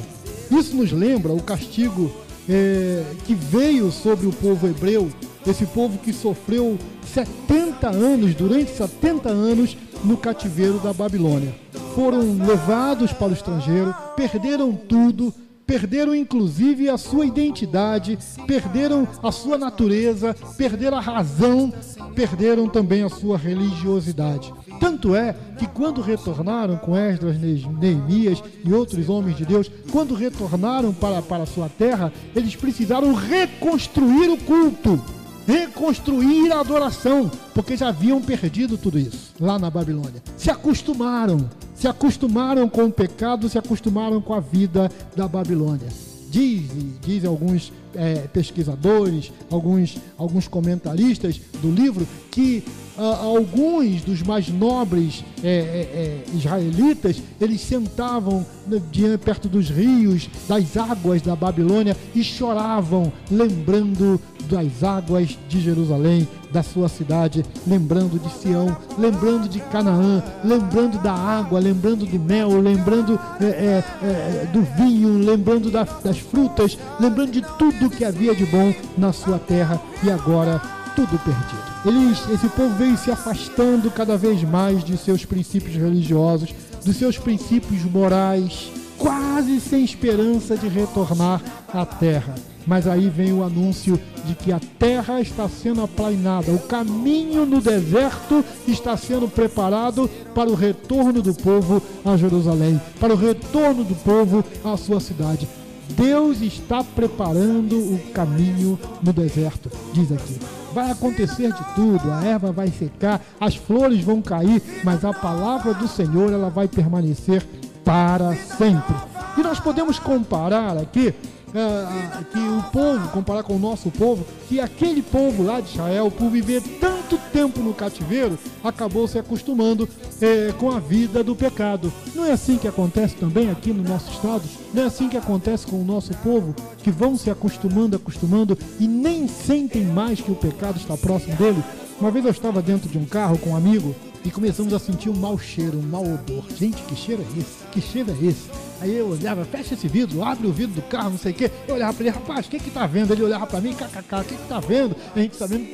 Isso 0.50 0.75
nos 0.75 0.90
lembra 0.90 1.33
o 1.33 1.40
castigo 1.40 2.11
é, 2.49 3.05
que 3.25 3.33
veio 3.33 3.93
sobre 3.93 4.26
o 4.26 4.33
povo 4.33 4.67
hebreu, 4.67 5.09
esse 5.47 5.64
povo 5.67 5.97
que 5.97 6.12
sofreu 6.12 6.76
70 7.14 7.90
anos, 7.90 8.35
durante 8.35 8.73
70 8.73 9.29
anos, 9.29 9.76
no 10.02 10.17
cativeiro 10.17 10.81
da 10.81 10.93
Babilônia. 10.93 11.55
Foram 11.95 12.45
levados 12.45 13.12
para 13.12 13.29
o 13.29 13.33
estrangeiro, 13.33 13.95
perderam 14.17 14.73
tudo, 14.75 15.33
perderam 15.71 16.17
inclusive 16.17 16.89
a 16.89 16.99
sua 16.99 17.25
identidade, 17.25 18.19
perderam 18.45 19.07
a 19.23 19.31
sua 19.31 19.57
natureza, 19.57 20.35
perderam 20.59 20.99
a 20.99 21.00
razão, 21.00 21.73
perderam 22.12 22.69
também 22.69 23.05
a 23.05 23.09
sua 23.09 23.39
religiosidade. 23.39 24.53
Tanto 24.81 25.15
é 25.15 25.33
que 25.57 25.69
quando 25.69 26.00
retornaram 26.00 26.77
com 26.77 26.97
Esdras, 26.97 27.37
Neemias 27.39 28.43
e 28.65 28.73
outros 28.73 29.09
homens 29.09 29.37
de 29.37 29.45
Deus, 29.45 29.71
quando 29.93 30.12
retornaram 30.12 30.93
para, 30.93 31.23
para 31.23 31.45
a 31.45 31.47
sua 31.47 31.69
terra, 31.69 32.12
eles 32.35 32.57
precisaram 32.57 33.15
reconstruir 33.15 34.29
o 34.29 34.39
culto, 34.39 35.00
reconstruir 35.47 36.50
a 36.50 36.59
adoração, 36.59 37.31
porque 37.55 37.77
já 37.77 37.91
haviam 37.91 38.21
perdido 38.21 38.77
tudo 38.77 38.99
isso 38.99 39.35
lá 39.39 39.57
na 39.57 39.71
Babilônia. 39.71 40.21
Se 40.37 40.50
acostumaram, 40.50 41.49
se 41.81 41.89
acostumaram 41.89 42.69
com 42.69 42.85
o 42.85 42.93
pecado, 42.93 43.49
se 43.49 43.57
acostumaram 43.57 44.21
com 44.21 44.35
a 44.35 44.41
vida 44.41 44.93
da 45.17 45.27
Babilônia. 45.27 45.89
Dizem, 46.29 46.93
dizem 47.01 47.29
alguns 47.29 47.73
é, 47.95 48.29
pesquisadores, 48.33 49.33
alguns, 49.51 49.97
alguns 50.19 50.47
comentaristas 50.47 51.41
do 51.63 51.71
livro, 51.71 52.07
que 52.31 52.63
ah, 52.99 53.21
alguns 53.23 54.03
dos 54.03 54.23
mais 54.23 54.49
nobres 54.49 55.25
é, 55.43 55.49
é, 55.49 55.53
é 55.55 56.37
israelitas, 56.37 57.17
eles 57.41 57.63
sentavam 57.63 58.45
né, 58.67 58.79
perto 59.17 59.49
dos 59.49 59.71
rios, 59.71 60.29
das 60.47 60.77
águas 60.77 61.23
da 61.23 61.35
Babilônia 61.35 61.97
e 62.15 62.23
choravam, 62.23 63.11
lembrando 63.31 64.21
das 64.51 64.85
águas 64.85 65.39
de 65.49 65.61
Jerusalém, 65.61 66.29
da 66.52 66.62
sua 66.62 66.88
cidade, 66.88 67.45
lembrando 67.66 68.19
de 68.19 68.30
Sião, 68.40 68.76
lembrando 68.99 69.49
de 69.49 69.61
Canaã, 69.61 70.23
lembrando 70.45 70.99
da 70.99 71.12
água, 71.12 71.61
lembrando 71.61 72.07
do 72.07 72.19
mel, 72.19 72.61
lembrando 72.61 73.19
é, 73.40 73.45
é, 73.45 73.85
é, 74.02 74.49
do 74.52 74.62
vinho, 74.76 75.19
lembrando 75.19 75.71
da, 75.71 75.85
das 75.85 76.19
frutas, 76.19 76.78
lembrando 76.99 77.33
de 77.33 77.42
tudo 77.59 77.90
que 77.90 78.04
havia 78.04 78.35
de 78.35 78.45
bom 78.47 78.75
na 78.97 79.12
sua 79.12 79.38
terra 79.38 79.80
e 80.02 80.11
agora 80.11 80.61
tudo 80.95 81.19
perdido. 81.21 81.71
Eles, 81.85 82.19
esse 82.30 82.49
povo 82.49 82.75
veio 82.76 82.97
se 82.97 83.11
afastando 83.11 83.90
cada 83.90 84.16
vez 84.16 84.42
mais 84.42 84.85
de 84.85 84.97
seus 84.97 85.25
princípios 85.25 85.76
religiosos, 85.76 86.54
dos 86.85 86.97
seus 86.97 87.19
princípios 87.19 87.85
morais, 87.85 88.71
quase 89.00 89.59
sem 89.59 89.83
esperança 89.83 90.57
de 90.57 90.69
retornar 90.69 91.42
à 91.73 91.85
terra. 91.87 92.35
Mas 92.66 92.87
aí 92.87 93.09
vem 93.09 93.33
o 93.33 93.42
anúncio 93.42 93.99
de 94.26 94.35
que 94.35 94.52
a 94.52 94.61
terra 94.78 95.21
está 95.21 95.49
sendo 95.49 95.83
aplainada, 95.83 96.52
o 96.52 96.59
caminho 96.59 97.47
no 97.47 97.61
deserto 97.61 98.45
está 98.69 98.97
sendo 98.99 99.26
preparado 99.26 100.09
para 100.35 100.50
o 100.50 100.54
retorno 100.54 101.23
do 101.23 101.35
povo 101.35 101.83
a 102.04 102.16
Jerusalém, 102.19 102.78
para 103.00 103.14
o 103.14 103.16
retorno 103.16 103.83
do 103.83 103.95
povo 103.95 104.45
à 104.62 104.76
sua 104.76 105.00
cidade. 105.00 105.49
Deus 105.97 106.42
está 106.42 106.85
preparando 106.85 107.76
o 107.76 107.99
caminho 108.12 108.78
no 109.02 109.12
deserto, 109.12 109.71
diz 109.92 110.12
aqui. 110.12 110.38
Vai 110.73 110.90
acontecer 110.90 111.52
de 111.52 111.75
tudo, 111.75 112.12
a 112.12 112.23
erva 112.25 112.52
vai 112.52 112.69
secar, 112.69 113.21
as 113.40 113.57
flores 113.57 114.04
vão 114.04 114.23
cair, 114.23 114.62
mas 114.85 115.04
a 115.04 115.12
palavra 115.12 115.75
do 115.75 115.88
Senhor 115.88 116.33
ela 116.33 116.49
vai 116.49 116.69
permanecer 116.69 117.45
para 117.85 118.35
sempre. 118.37 118.95
E 119.37 119.43
nós 119.43 119.61
podemos 119.61 119.99
comparar 119.99 120.77
aqui 120.77 121.15
uh, 121.51 122.25
que 122.25 122.39
o 122.39 122.63
povo, 122.71 123.09
comparar 123.09 123.43
com 123.43 123.55
o 123.55 123.59
nosso 123.59 123.91
povo, 123.91 124.27
que 124.49 124.61
aquele 124.61 125.03
povo 125.03 125.43
lá 125.43 125.61
de 125.61 125.71
Israel, 125.71 126.11
por 126.11 126.31
viver 126.31 126.63
tanto 126.81 127.19
tempo 127.33 127.61
no 127.61 127.75
cativeiro, 127.75 128.39
acabou 128.63 129.07
se 129.07 129.19
acostumando 129.19 129.89
eh, 130.21 130.53
com 130.59 130.71
a 130.71 130.79
vida 130.79 131.25
do 131.25 131.35
pecado. 131.35 131.93
Não 132.15 132.25
é 132.25 132.33
assim 132.33 132.57
que 132.57 132.69
acontece 132.69 133.17
também 133.17 133.51
aqui 133.51 133.73
no 133.73 133.83
nosso 133.83 134.11
estado? 134.11 134.43
Não 134.73 134.83
é 134.83 134.87
assim 134.87 135.09
que 135.09 135.17
acontece 135.17 135.67
com 135.67 135.81
o 135.81 135.85
nosso 135.85 136.13
povo, 136.19 136.55
que 136.79 136.91
vão 136.91 137.17
se 137.17 137.31
acostumando, 137.31 137.97
acostumando 137.97 138.59
e 138.79 138.87
nem 138.87 139.27
sentem 139.27 139.85
mais 139.85 140.21
que 140.21 140.31
o 140.31 140.37
pecado 140.37 140.79
está 140.79 140.97
próximo 140.97 141.37
dele? 141.37 141.63
Uma 142.01 142.11
vez 142.11 142.25
eu 142.25 142.31
estava 142.31 142.63
dentro 142.63 142.89
de 142.89 142.99
um 142.99 143.05
carro 143.05 143.39
com 143.39 143.51
um 143.51 143.57
amigo 143.57 143.95
e 144.25 144.31
começamos 144.31 144.73
a 144.73 144.79
sentir 144.79 145.09
um 145.09 145.17
mau 145.17 145.39
cheiro, 145.39 145.79
um 145.79 145.83
mau 145.83 146.03
odor. 146.03 146.45
Gente, 146.57 146.83
que 146.83 146.95
cheiro 146.95 147.23
é 147.23 147.39
esse? 147.39 147.65
Que 147.73 147.81
cheiro 147.81 148.11
é 148.11 148.27
esse? 148.27 148.49
Aí 148.81 148.97
eu 148.97 149.11
olhava, 149.11 149.45
fecha 149.45 149.75
esse 149.75 149.87
vidro, 149.87 150.25
abre 150.25 150.47
o 150.47 150.53
vidro 150.53 150.77
do 150.77 150.83
carro, 150.83 151.11
não 151.11 151.19
sei 151.19 151.33
o 151.33 151.35
quê. 151.35 151.50
Eu 151.69 151.75
olhava 151.75 151.93
pra 151.93 152.07
ele, 152.07 152.15
rapaz, 152.15 152.47
o 152.47 152.49
que 152.50 152.59
que 152.59 152.71
tá 152.71 152.87
vendo? 152.87 153.12
Ele 153.12 153.23
olhava 153.23 153.47
pra 153.47 153.61
mim, 153.61 153.75
kkk, 153.75 154.15
o 154.15 154.25
que 154.25 154.37
que 154.37 154.49
tá 154.49 154.59
vendo? 154.59 154.97
A 155.15 155.19
gente 155.19 155.37
tá 155.37 155.45
vendo, 155.47 155.69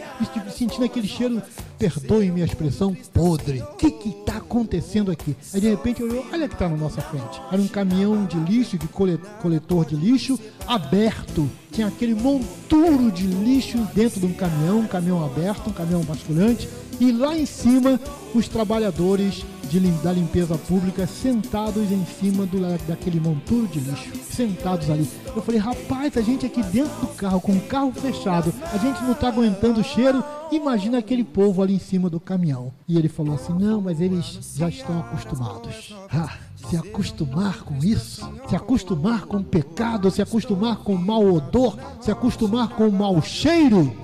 sentindo 0.50 0.84
aquele 0.84 1.06
cheiro, 1.06 1.40
perdoe 1.78 2.32
minha 2.32 2.44
expressão, 2.44 2.96
podre. 3.12 3.62
O 3.62 3.76
que 3.76 3.92
que 3.92 4.10
tá 4.24 4.38
acontecendo 4.38 5.12
aqui? 5.12 5.36
Aí 5.54 5.60
de 5.60 5.68
repente 5.68 6.00
eu 6.00 6.08
olhei, 6.08 6.24
olha 6.32 6.48
que 6.48 6.56
tá 6.56 6.68
na 6.68 6.76
nossa 6.76 7.00
frente. 7.00 7.40
Era 7.52 7.62
um 7.62 7.68
caminhão 7.68 8.24
de 8.24 8.38
lixo, 8.38 8.76
de 8.76 8.88
coletor 8.88 9.84
de 9.84 9.94
lixo, 9.94 10.36
aberto. 10.66 11.48
Tinha 11.70 11.86
aquele 11.86 12.14
monturo 12.14 13.12
de 13.12 13.26
lixo 13.26 13.78
dentro 13.94 14.18
de 14.18 14.26
um 14.26 14.32
caminhão, 14.32 14.80
um 14.80 14.86
caminhão 14.86 15.24
aberto, 15.24 15.68
um 15.68 15.72
caminhão 15.72 16.00
basculante. 16.02 16.68
E 16.98 17.12
lá 17.12 17.36
em 17.36 17.44
cima, 17.44 18.00
os 18.34 18.48
trabalhadores 18.48 19.44
de, 19.68 19.80
da 20.02 20.12
limpeza 20.12 20.56
pública 20.56 21.06
sentados 21.06 21.90
em 21.90 22.04
cima 22.18 22.46
do, 22.46 22.58
daquele 22.86 23.20
monturo 23.20 23.66
de 23.66 23.80
lixo, 23.80 24.12
sentados 24.30 24.88
ali. 24.90 25.08
Eu 25.34 25.42
falei, 25.42 25.60
rapaz, 25.60 26.16
a 26.16 26.20
gente 26.20 26.46
aqui 26.46 26.62
dentro 26.62 26.94
do 27.00 27.08
carro, 27.08 27.40
com 27.40 27.52
o 27.52 27.60
carro 27.60 27.92
fechado, 27.92 28.52
a 28.72 28.78
gente 28.78 29.02
não 29.02 29.14
tá 29.14 29.28
aguentando 29.28 29.80
o 29.80 29.84
cheiro, 29.84 30.22
imagina 30.50 30.98
aquele 30.98 31.24
povo 31.24 31.62
ali 31.62 31.74
em 31.74 31.78
cima 31.78 32.08
do 32.08 32.20
caminhão. 32.20 32.72
E 32.88 32.96
ele 32.96 33.08
falou 33.08 33.34
assim, 33.34 33.52
não, 33.52 33.80
mas 33.80 34.00
eles 34.00 34.38
já 34.56 34.68
estão 34.68 34.98
acostumados. 35.00 35.94
Ah, 36.10 36.36
se 36.68 36.76
acostumar 36.76 37.62
com 37.62 37.76
isso, 37.78 38.28
se 38.48 38.56
acostumar 38.56 39.26
com 39.26 39.38
o 39.38 39.44
pecado, 39.44 40.10
se 40.10 40.22
acostumar 40.22 40.78
com 40.78 40.94
o 40.94 40.98
mau 40.98 41.26
odor, 41.32 41.76
se 42.00 42.10
acostumar 42.10 42.68
com 42.70 42.88
o 42.88 42.92
mau 42.92 43.20
cheiro. 43.20 43.94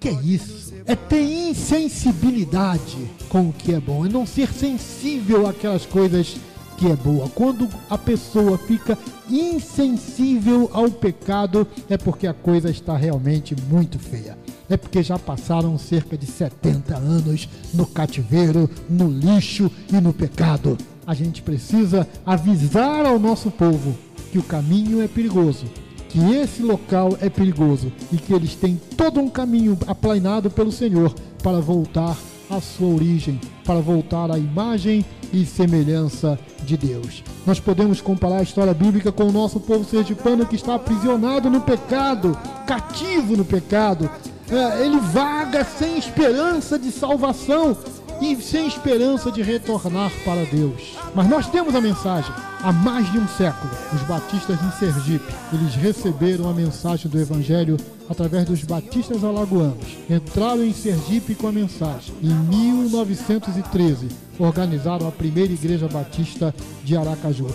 Que 0.00 0.08
é 0.08 0.12
isso? 0.12 0.67
É 0.88 0.96
ter 0.96 1.22
insensibilidade 1.22 2.96
com 3.28 3.50
o 3.50 3.52
que 3.52 3.74
é 3.74 3.78
bom, 3.78 4.06
é 4.06 4.08
não 4.08 4.24
ser 4.24 4.48
sensível 4.48 5.46
àquelas 5.46 5.84
coisas 5.84 6.36
que 6.78 6.86
é 6.86 6.96
boa. 6.96 7.28
Quando 7.28 7.68
a 7.90 7.98
pessoa 7.98 8.56
fica 8.56 8.96
insensível 9.28 10.70
ao 10.72 10.90
pecado, 10.90 11.68
é 11.90 11.98
porque 11.98 12.26
a 12.26 12.32
coisa 12.32 12.70
está 12.70 12.96
realmente 12.96 13.54
muito 13.68 13.98
feia. 13.98 14.38
É 14.66 14.78
porque 14.78 15.02
já 15.02 15.18
passaram 15.18 15.76
cerca 15.76 16.16
de 16.16 16.24
70 16.24 16.96
anos 16.96 17.46
no 17.74 17.84
cativeiro, 17.84 18.70
no 18.88 19.10
lixo 19.10 19.70
e 19.92 20.00
no 20.00 20.14
pecado. 20.14 20.78
A 21.06 21.12
gente 21.12 21.42
precisa 21.42 22.08
avisar 22.24 23.04
ao 23.04 23.18
nosso 23.18 23.50
povo 23.50 23.94
que 24.32 24.38
o 24.38 24.42
caminho 24.42 25.02
é 25.02 25.08
perigoso, 25.08 25.66
que 26.08 26.18
esse 26.34 26.62
local 26.62 27.16
é 27.20 27.28
perigoso 27.28 27.92
e 28.12 28.16
que 28.16 28.32
eles 28.32 28.54
têm 28.54 28.80
todo 28.96 29.20
um 29.20 29.28
caminho 29.28 29.78
aplainado 29.86 30.50
pelo 30.50 30.72
Senhor 30.72 31.14
para 31.42 31.60
voltar 31.60 32.16
à 32.50 32.60
sua 32.60 32.88
origem, 32.88 33.38
para 33.64 33.80
voltar 33.80 34.30
à 34.30 34.38
imagem 34.38 35.04
e 35.32 35.44
semelhança 35.44 36.38
de 36.64 36.76
Deus. 36.76 37.22
Nós 37.46 37.60
podemos 37.60 38.00
comparar 38.00 38.38
a 38.38 38.42
história 38.42 38.72
bíblica 38.72 39.12
com 39.12 39.24
o 39.24 39.32
nosso 39.32 39.60
povo 39.60 39.84
sergipano 39.84 40.46
que 40.46 40.56
está 40.56 40.74
aprisionado 40.74 41.50
no 41.50 41.60
pecado, 41.60 42.36
cativo 42.66 43.36
no 43.36 43.44
pecado. 43.44 44.10
É, 44.50 44.84
ele 44.84 44.98
vaga 44.98 45.62
sem 45.62 45.98
esperança 45.98 46.78
de 46.78 46.90
salvação 46.90 47.76
e 48.20 48.36
sem 48.36 48.66
esperança 48.66 49.30
de 49.30 49.42
retornar 49.42 50.10
para 50.24 50.44
Deus. 50.44 50.96
Mas 51.14 51.28
nós 51.28 51.48
temos 51.48 51.74
a 51.74 51.80
mensagem. 51.80 52.32
Há 52.60 52.72
mais 52.72 53.10
de 53.12 53.18
um 53.18 53.28
século, 53.28 53.70
os 53.94 54.02
batistas 54.02 54.58
em 54.60 54.70
Sergipe, 54.72 55.32
eles 55.52 55.74
receberam 55.76 56.50
a 56.50 56.52
mensagem 56.52 57.08
do 57.08 57.20
Evangelho 57.20 57.76
através 58.08 58.46
dos 58.46 58.64
batistas 58.64 59.22
alagoanos. 59.22 59.86
Entraram 60.10 60.64
em 60.64 60.72
Sergipe 60.72 61.36
com 61.36 61.46
a 61.46 61.52
mensagem. 61.52 62.12
Em 62.20 62.34
1913, 62.34 64.08
organizaram 64.38 65.06
a 65.06 65.12
primeira 65.12 65.52
igreja 65.52 65.86
batista 65.86 66.52
de 66.82 66.96
Aracaju. 66.96 67.46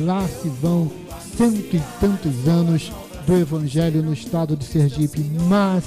Lá 0.00 0.26
se 0.28 0.48
vão 0.48 0.90
cento 1.36 1.76
e 1.76 1.82
tantos 2.00 2.46
anos 2.46 2.92
do 3.26 3.36
Evangelho 3.36 4.02
no 4.02 4.12
estado 4.12 4.56
de 4.56 4.64
Sergipe, 4.64 5.20
mas 5.48 5.84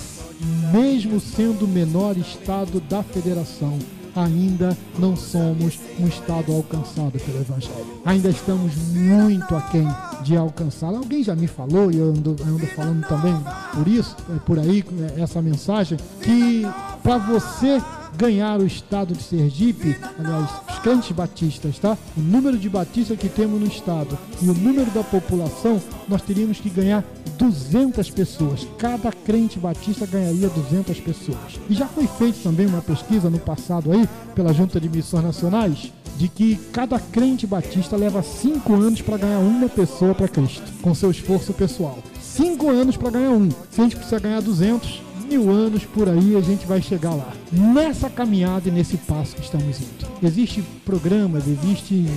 mesmo 0.73 1.19
sendo 1.19 1.65
o 1.65 1.67
menor 1.67 2.17
estado 2.17 2.79
da 2.81 3.03
federação, 3.03 3.77
ainda 4.15 4.77
não 4.97 5.15
somos 5.15 5.79
um 5.99 6.07
estado 6.07 6.53
alcançado 6.53 7.11
pelo 7.19 7.39
Evangelho. 7.39 8.01
Ainda 8.05 8.29
estamos 8.29 8.75
muito 8.93 9.55
aquém 9.55 9.87
de 10.23 10.37
alcançá-lo. 10.37 10.97
Alguém 10.97 11.23
já 11.23 11.35
me 11.35 11.47
falou, 11.47 11.91
e 11.91 11.97
eu 11.97 12.09
ando, 12.09 12.35
eu 12.39 12.45
ando 12.45 12.67
falando 12.67 13.05
também 13.07 13.35
por 13.73 13.87
isso, 13.87 14.15
é, 14.33 14.39
por 14.39 14.57
aí, 14.57 14.83
é, 15.17 15.21
essa 15.21 15.41
mensagem, 15.41 15.97
que 16.21 16.63
para 17.03 17.17
você 17.17 17.81
ganhar 18.15 18.59
o 18.59 18.65
estado 18.65 19.13
de 19.13 19.21
Sergipe, 19.21 19.95
aliás, 20.17 20.49
os 20.69 20.79
crentes 20.79 21.11
batistas, 21.11 21.77
tá? 21.77 21.97
O 22.15 22.21
número 22.21 22.57
de 22.57 22.69
batistas 22.69 23.17
que 23.17 23.29
temos 23.29 23.59
no 23.59 23.67
estado 23.67 24.17
e 24.41 24.49
o 24.49 24.53
número 24.53 24.89
da 24.91 25.03
população, 25.03 25.81
nós 26.07 26.21
teríamos 26.21 26.59
que 26.59 26.69
ganhar 26.69 27.03
200 27.37 28.09
pessoas. 28.11 28.67
Cada 28.77 29.11
crente 29.11 29.59
batista 29.59 30.05
ganharia 30.05 30.49
200 30.49 30.99
pessoas. 30.99 31.59
E 31.69 31.73
já 31.73 31.87
foi 31.87 32.07
feita 32.07 32.39
também 32.43 32.65
uma 32.65 32.81
pesquisa 32.81 33.29
no 33.29 33.39
passado 33.39 33.91
aí, 33.91 34.07
pela 34.33 34.53
Junta 34.53 34.79
de 34.79 34.89
Missões 34.89 35.23
Nacionais, 35.23 35.91
de 36.17 36.27
que 36.27 36.55
cada 36.71 36.99
crente 36.99 37.45
batista 37.45 37.95
leva 37.97 38.23
cinco 38.23 38.73
anos 38.73 39.01
para 39.01 39.17
ganhar 39.17 39.39
uma 39.39 39.67
pessoa 39.67 40.15
para 40.15 40.27
Cristo, 40.27 40.63
com 40.81 40.95
seu 40.95 41.11
esforço 41.11 41.53
pessoal. 41.53 41.97
Cinco 42.21 42.69
anos 42.69 42.97
para 42.97 43.11
ganhar 43.11 43.31
um. 43.31 43.49
Se 43.71 43.81
a 43.81 43.83
gente 43.83 43.95
precisa 43.95 44.19
ganhar 44.19 44.41
200, 44.41 45.01
mil 45.25 45.49
anos 45.49 45.85
por 45.85 46.07
aí 46.07 46.35
a 46.35 46.41
gente 46.41 46.65
vai 46.65 46.81
chegar 46.81 47.13
lá. 47.13 47.33
Nessa 47.51 48.09
caminhada 48.09 48.69
e 48.69 48.71
nesse 48.71 48.97
passo 48.97 49.35
que 49.35 49.41
estamos 49.41 49.79
indo. 49.79 50.07
Existem 50.23 50.63
programas, 50.85 51.47
existem 51.47 52.07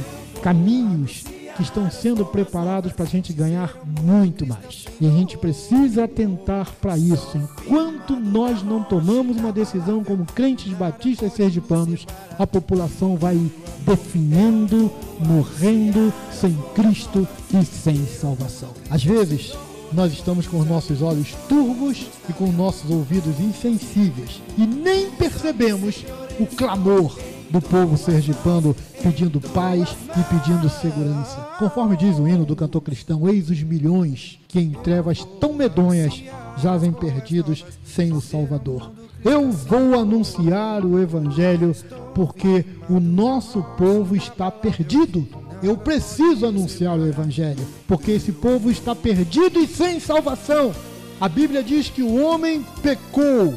caminhos 0.43 1.25
que 1.59 1.63
estão 1.65 1.91
sendo 1.91 2.25
preparados 2.25 2.93
para 2.93 3.05
a 3.05 3.09
gente 3.09 3.33
ganhar 3.33 3.77
muito 4.01 4.47
mais. 4.47 4.85
E 5.01 5.07
a 5.09 5.11
gente 5.11 5.37
precisa 5.37 6.05
atentar 6.05 6.71
para 6.81 6.97
isso. 6.97 7.37
Enquanto 7.37 8.15
nós 8.15 8.63
não 8.63 8.85
tomamos 8.85 9.37
uma 9.37 9.51
decisão 9.51 10.05
como 10.05 10.25
crentes 10.25 10.73
batistas 10.73 11.33
sergipanos, 11.33 12.07
a 12.39 12.47
população 12.47 13.17
vai 13.17 13.37
definhando, 13.81 14.89
morrendo 15.19 16.13
sem 16.31 16.57
Cristo 16.77 17.27
e 17.53 17.65
sem 17.65 18.07
salvação. 18.07 18.71
Às 18.89 19.03
vezes, 19.03 19.53
nós 19.93 20.13
estamos 20.13 20.47
com 20.47 20.59
os 20.59 20.67
nossos 20.67 21.03
olhos 21.03 21.33
turvos 21.49 22.07
e 22.29 22.33
com 22.33 22.53
nossos 22.53 22.91
ouvidos 22.91 23.41
insensíveis 23.41 24.43
e 24.57 24.67
nem 24.67 25.11
percebemos 25.11 26.05
o 26.39 26.47
clamor 26.47 27.17
do 27.51 27.61
povo 27.61 27.97
sergipano 27.97 28.77
pedindo 29.03 29.41
paz 29.41 29.97
e 30.17 30.23
pedindo 30.35 30.69
segurança. 30.69 31.37
Conforme 31.59 31.97
diz 31.97 32.19
o 32.19 32.29
hino 32.29 32.45
do 32.45 32.55
cantor 32.55 32.83
cristão, 32.83 33.29
eis 33.29 33.49
os 33.49 33.63
milhões 33.63 34.39
que 34.47 34.61
em 34.61 34.71
trevas 34.71 35.25
tão 35.41 35.55
medonhas 35.55 36.23
jazem 36.59 36.93
perdidos 36.93 37.65
sem 37.85 38.13
o 38.13 38.21
Salvador. 38.21 38.91
Eu 39.25 39.51
vou 39.51 39.99
anunciar 39.99 40.85
o 40.85 41.01
Evangelho 41.01 41.75
porque 42.15 42.65
o 42.89 43.01
nosso 43.01 43.63
povo 43.77 44.15
está 44.15 44.51
perdido. 44.51 45.27
Eu 45.63 45.77
preciso 45.77 46.47
anunciar 46.47 46.99
o 46.99 47.07
Evangelho, 47.07 47.67
porque 47.87 48.13
esse 48.13 48.31
povo 48.31 48.71
está 48.71 48.95
perdido 48.95 49.59
e 49.59 49.67
sem 49.67 49.99
salvação. 49.99 50.73
A 51.21 51.29
Bíblia 51.29 51.65
diz 51.65 51.89
que 51.89 52.03
o 52.03 52.23
homem 52.23 52.65
pecou, 52.81 53.55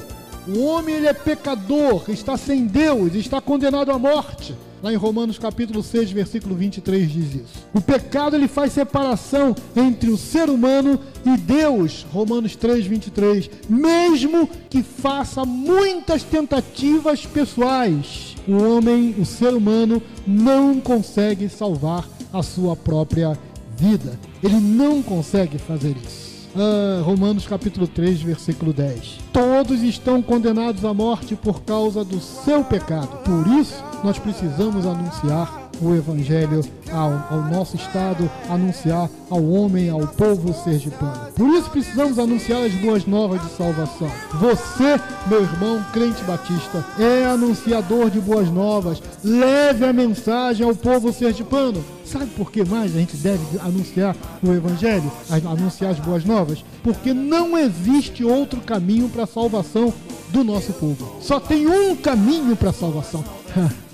o 0.48 0.64
homem 0.64 0.96
ele 0.96 1.08
é 1.08 1.14
pecador, 1.14 2.06
está 2.10 2.36
sem 2.38 2.66
Deus, 2.66 3.14
está 3.14 3.40
condenado 3.40 3.92
à 3.92 4.00
morte. 4.00 4.56
Lá 4.82 4.92
em 4.92 4.96
Romanos 4.96 5.38
capítulo 5.38 5.84
6, 5.84 6.12
versículo 6.12 6.56
23 6.56 7.08
diz 7.08 7.36
isso. 7.36 7.68
O 7.72 7.80
pecado 7.80 8.36
ele 8.36 8.48
faz 8.48 8.74
separação 8.74 9.56
entre 9.76 10.10
o 10.10 10.18
ser 10.18 10.50
humano 10.50 11.00
e 11.24 11.38
Deus. 11.38 12.04
Romanos 12.12 12.56
3, 12.56 12.88
23. 12.88 13.48
Mesmo 13.70 14.50
que 14.72 14.82
faça 14.82 15.46
muitas 15.46 16.24
tentativas 16.24 17.28
pessoais, 17.28 18.31
o 18.48 18.58
homem, 18.64 19.16
o 19.18 19.26
ser 19.26 19.54
humano, 19.54 20.02
não 20.26 20.80
consegue 20.80 21.50
salvar 21.50 22.08
a 22.34 22.42
sua 22.42 22.76
própria 22.76 23.38
vida. 23.78 24.20
Ele 24.44 24.60
não 24.60 25.02
consegue 25.02 25.58
fazer 25.58 25.96
isso. 25.98 26.32
Ah, 26.56 27.02
Romanos 27.04 27.48
capítulo 27.48 27.88
3, 27.88 28.22
versículo 28.22 28.74
10. 28.74 29.20
Todos 29.32 29.82
estão 29.84 30.22
condenados 30.22 30.84
à 30.84 30.94
morte 30.94 31.36
por 31.36 31.62
causa 31.62 32.04
do 32.04 32.20
seu 32.20 32.64
pecado. 32.64 33.24
Por 33.24 33.48
isso, 33.60 33.82
nós 34.04 34.20
precisamos 34.20 34.86
anunciar 34.86 35.61
o 35.82 35.96
Evangelho 35.96 36.64
ao, 36.92 37.38
ao, 37.38 37.44
nosso 37.50 37.76
estado, 37.76 38.30
anunciar 38.50 39.10
ao 39.30 39.44
homem, 39.44 39.90
ao 39.90 40.08
povo 40.08 40.54
sergipano. 40.54 41.32
Por 41.36 41.48
isso 41.56 41.70
precisamos 41.70 42.20
anunciar 42.20 42.64
as 42.64 42.74
boas 42.76 43.06
novas 43.06 43.42
de 43.42 43.50
salvação. 43.56 44.12
Você, 44.36 45.00
meu 45.28 45.42
irmão 45.42 45.84
crente 45.92 46.24
batista, 46.24 46.86
é 47.00 47.26
anunciador 47.26 48.10
de 48.10 48.20
boas 48.20 48.50
novas. 48.50 49.02
Leve 49.24 49.86
a 49.86 49.94
mensagem 49.94 50.66
ao 50.66 50.76
povo 50.76 51.12
sergipano. 51.12 51.84
Sabe 52.06 52.28
por 52.28 52.52
que 52.52 52.64
mais 52.66 52.94
a 52.94 53.00
gente 53.00 53.16
deve 53.16 53.58
anunciar 53.60 54.16
o 54.44 54.52
Evangelho, 54.52 55.10
anunciar 55.30 55.92
as 55.92 56.00
boas 56.00 56.26
novas? 56.26 56.64
Porque 56.84 57.14
não 57.14 57.58
existe 57.58 58.24
outro 58.24 58.60
caminho 58.60 59.08
para 59.08 59.24
a 59.24 59.28
salvação 59.28 59.94
do 60.30 60.44
nosso 60.44 60.74
povo. 60.74 61.18
Só 61.22 61.40
tem 61.40 61.68
um 61.68 61.96
caminho 61.96 62.56
para 62.56 62.70
a 62.70 62.74
salvação. 62.74 63.24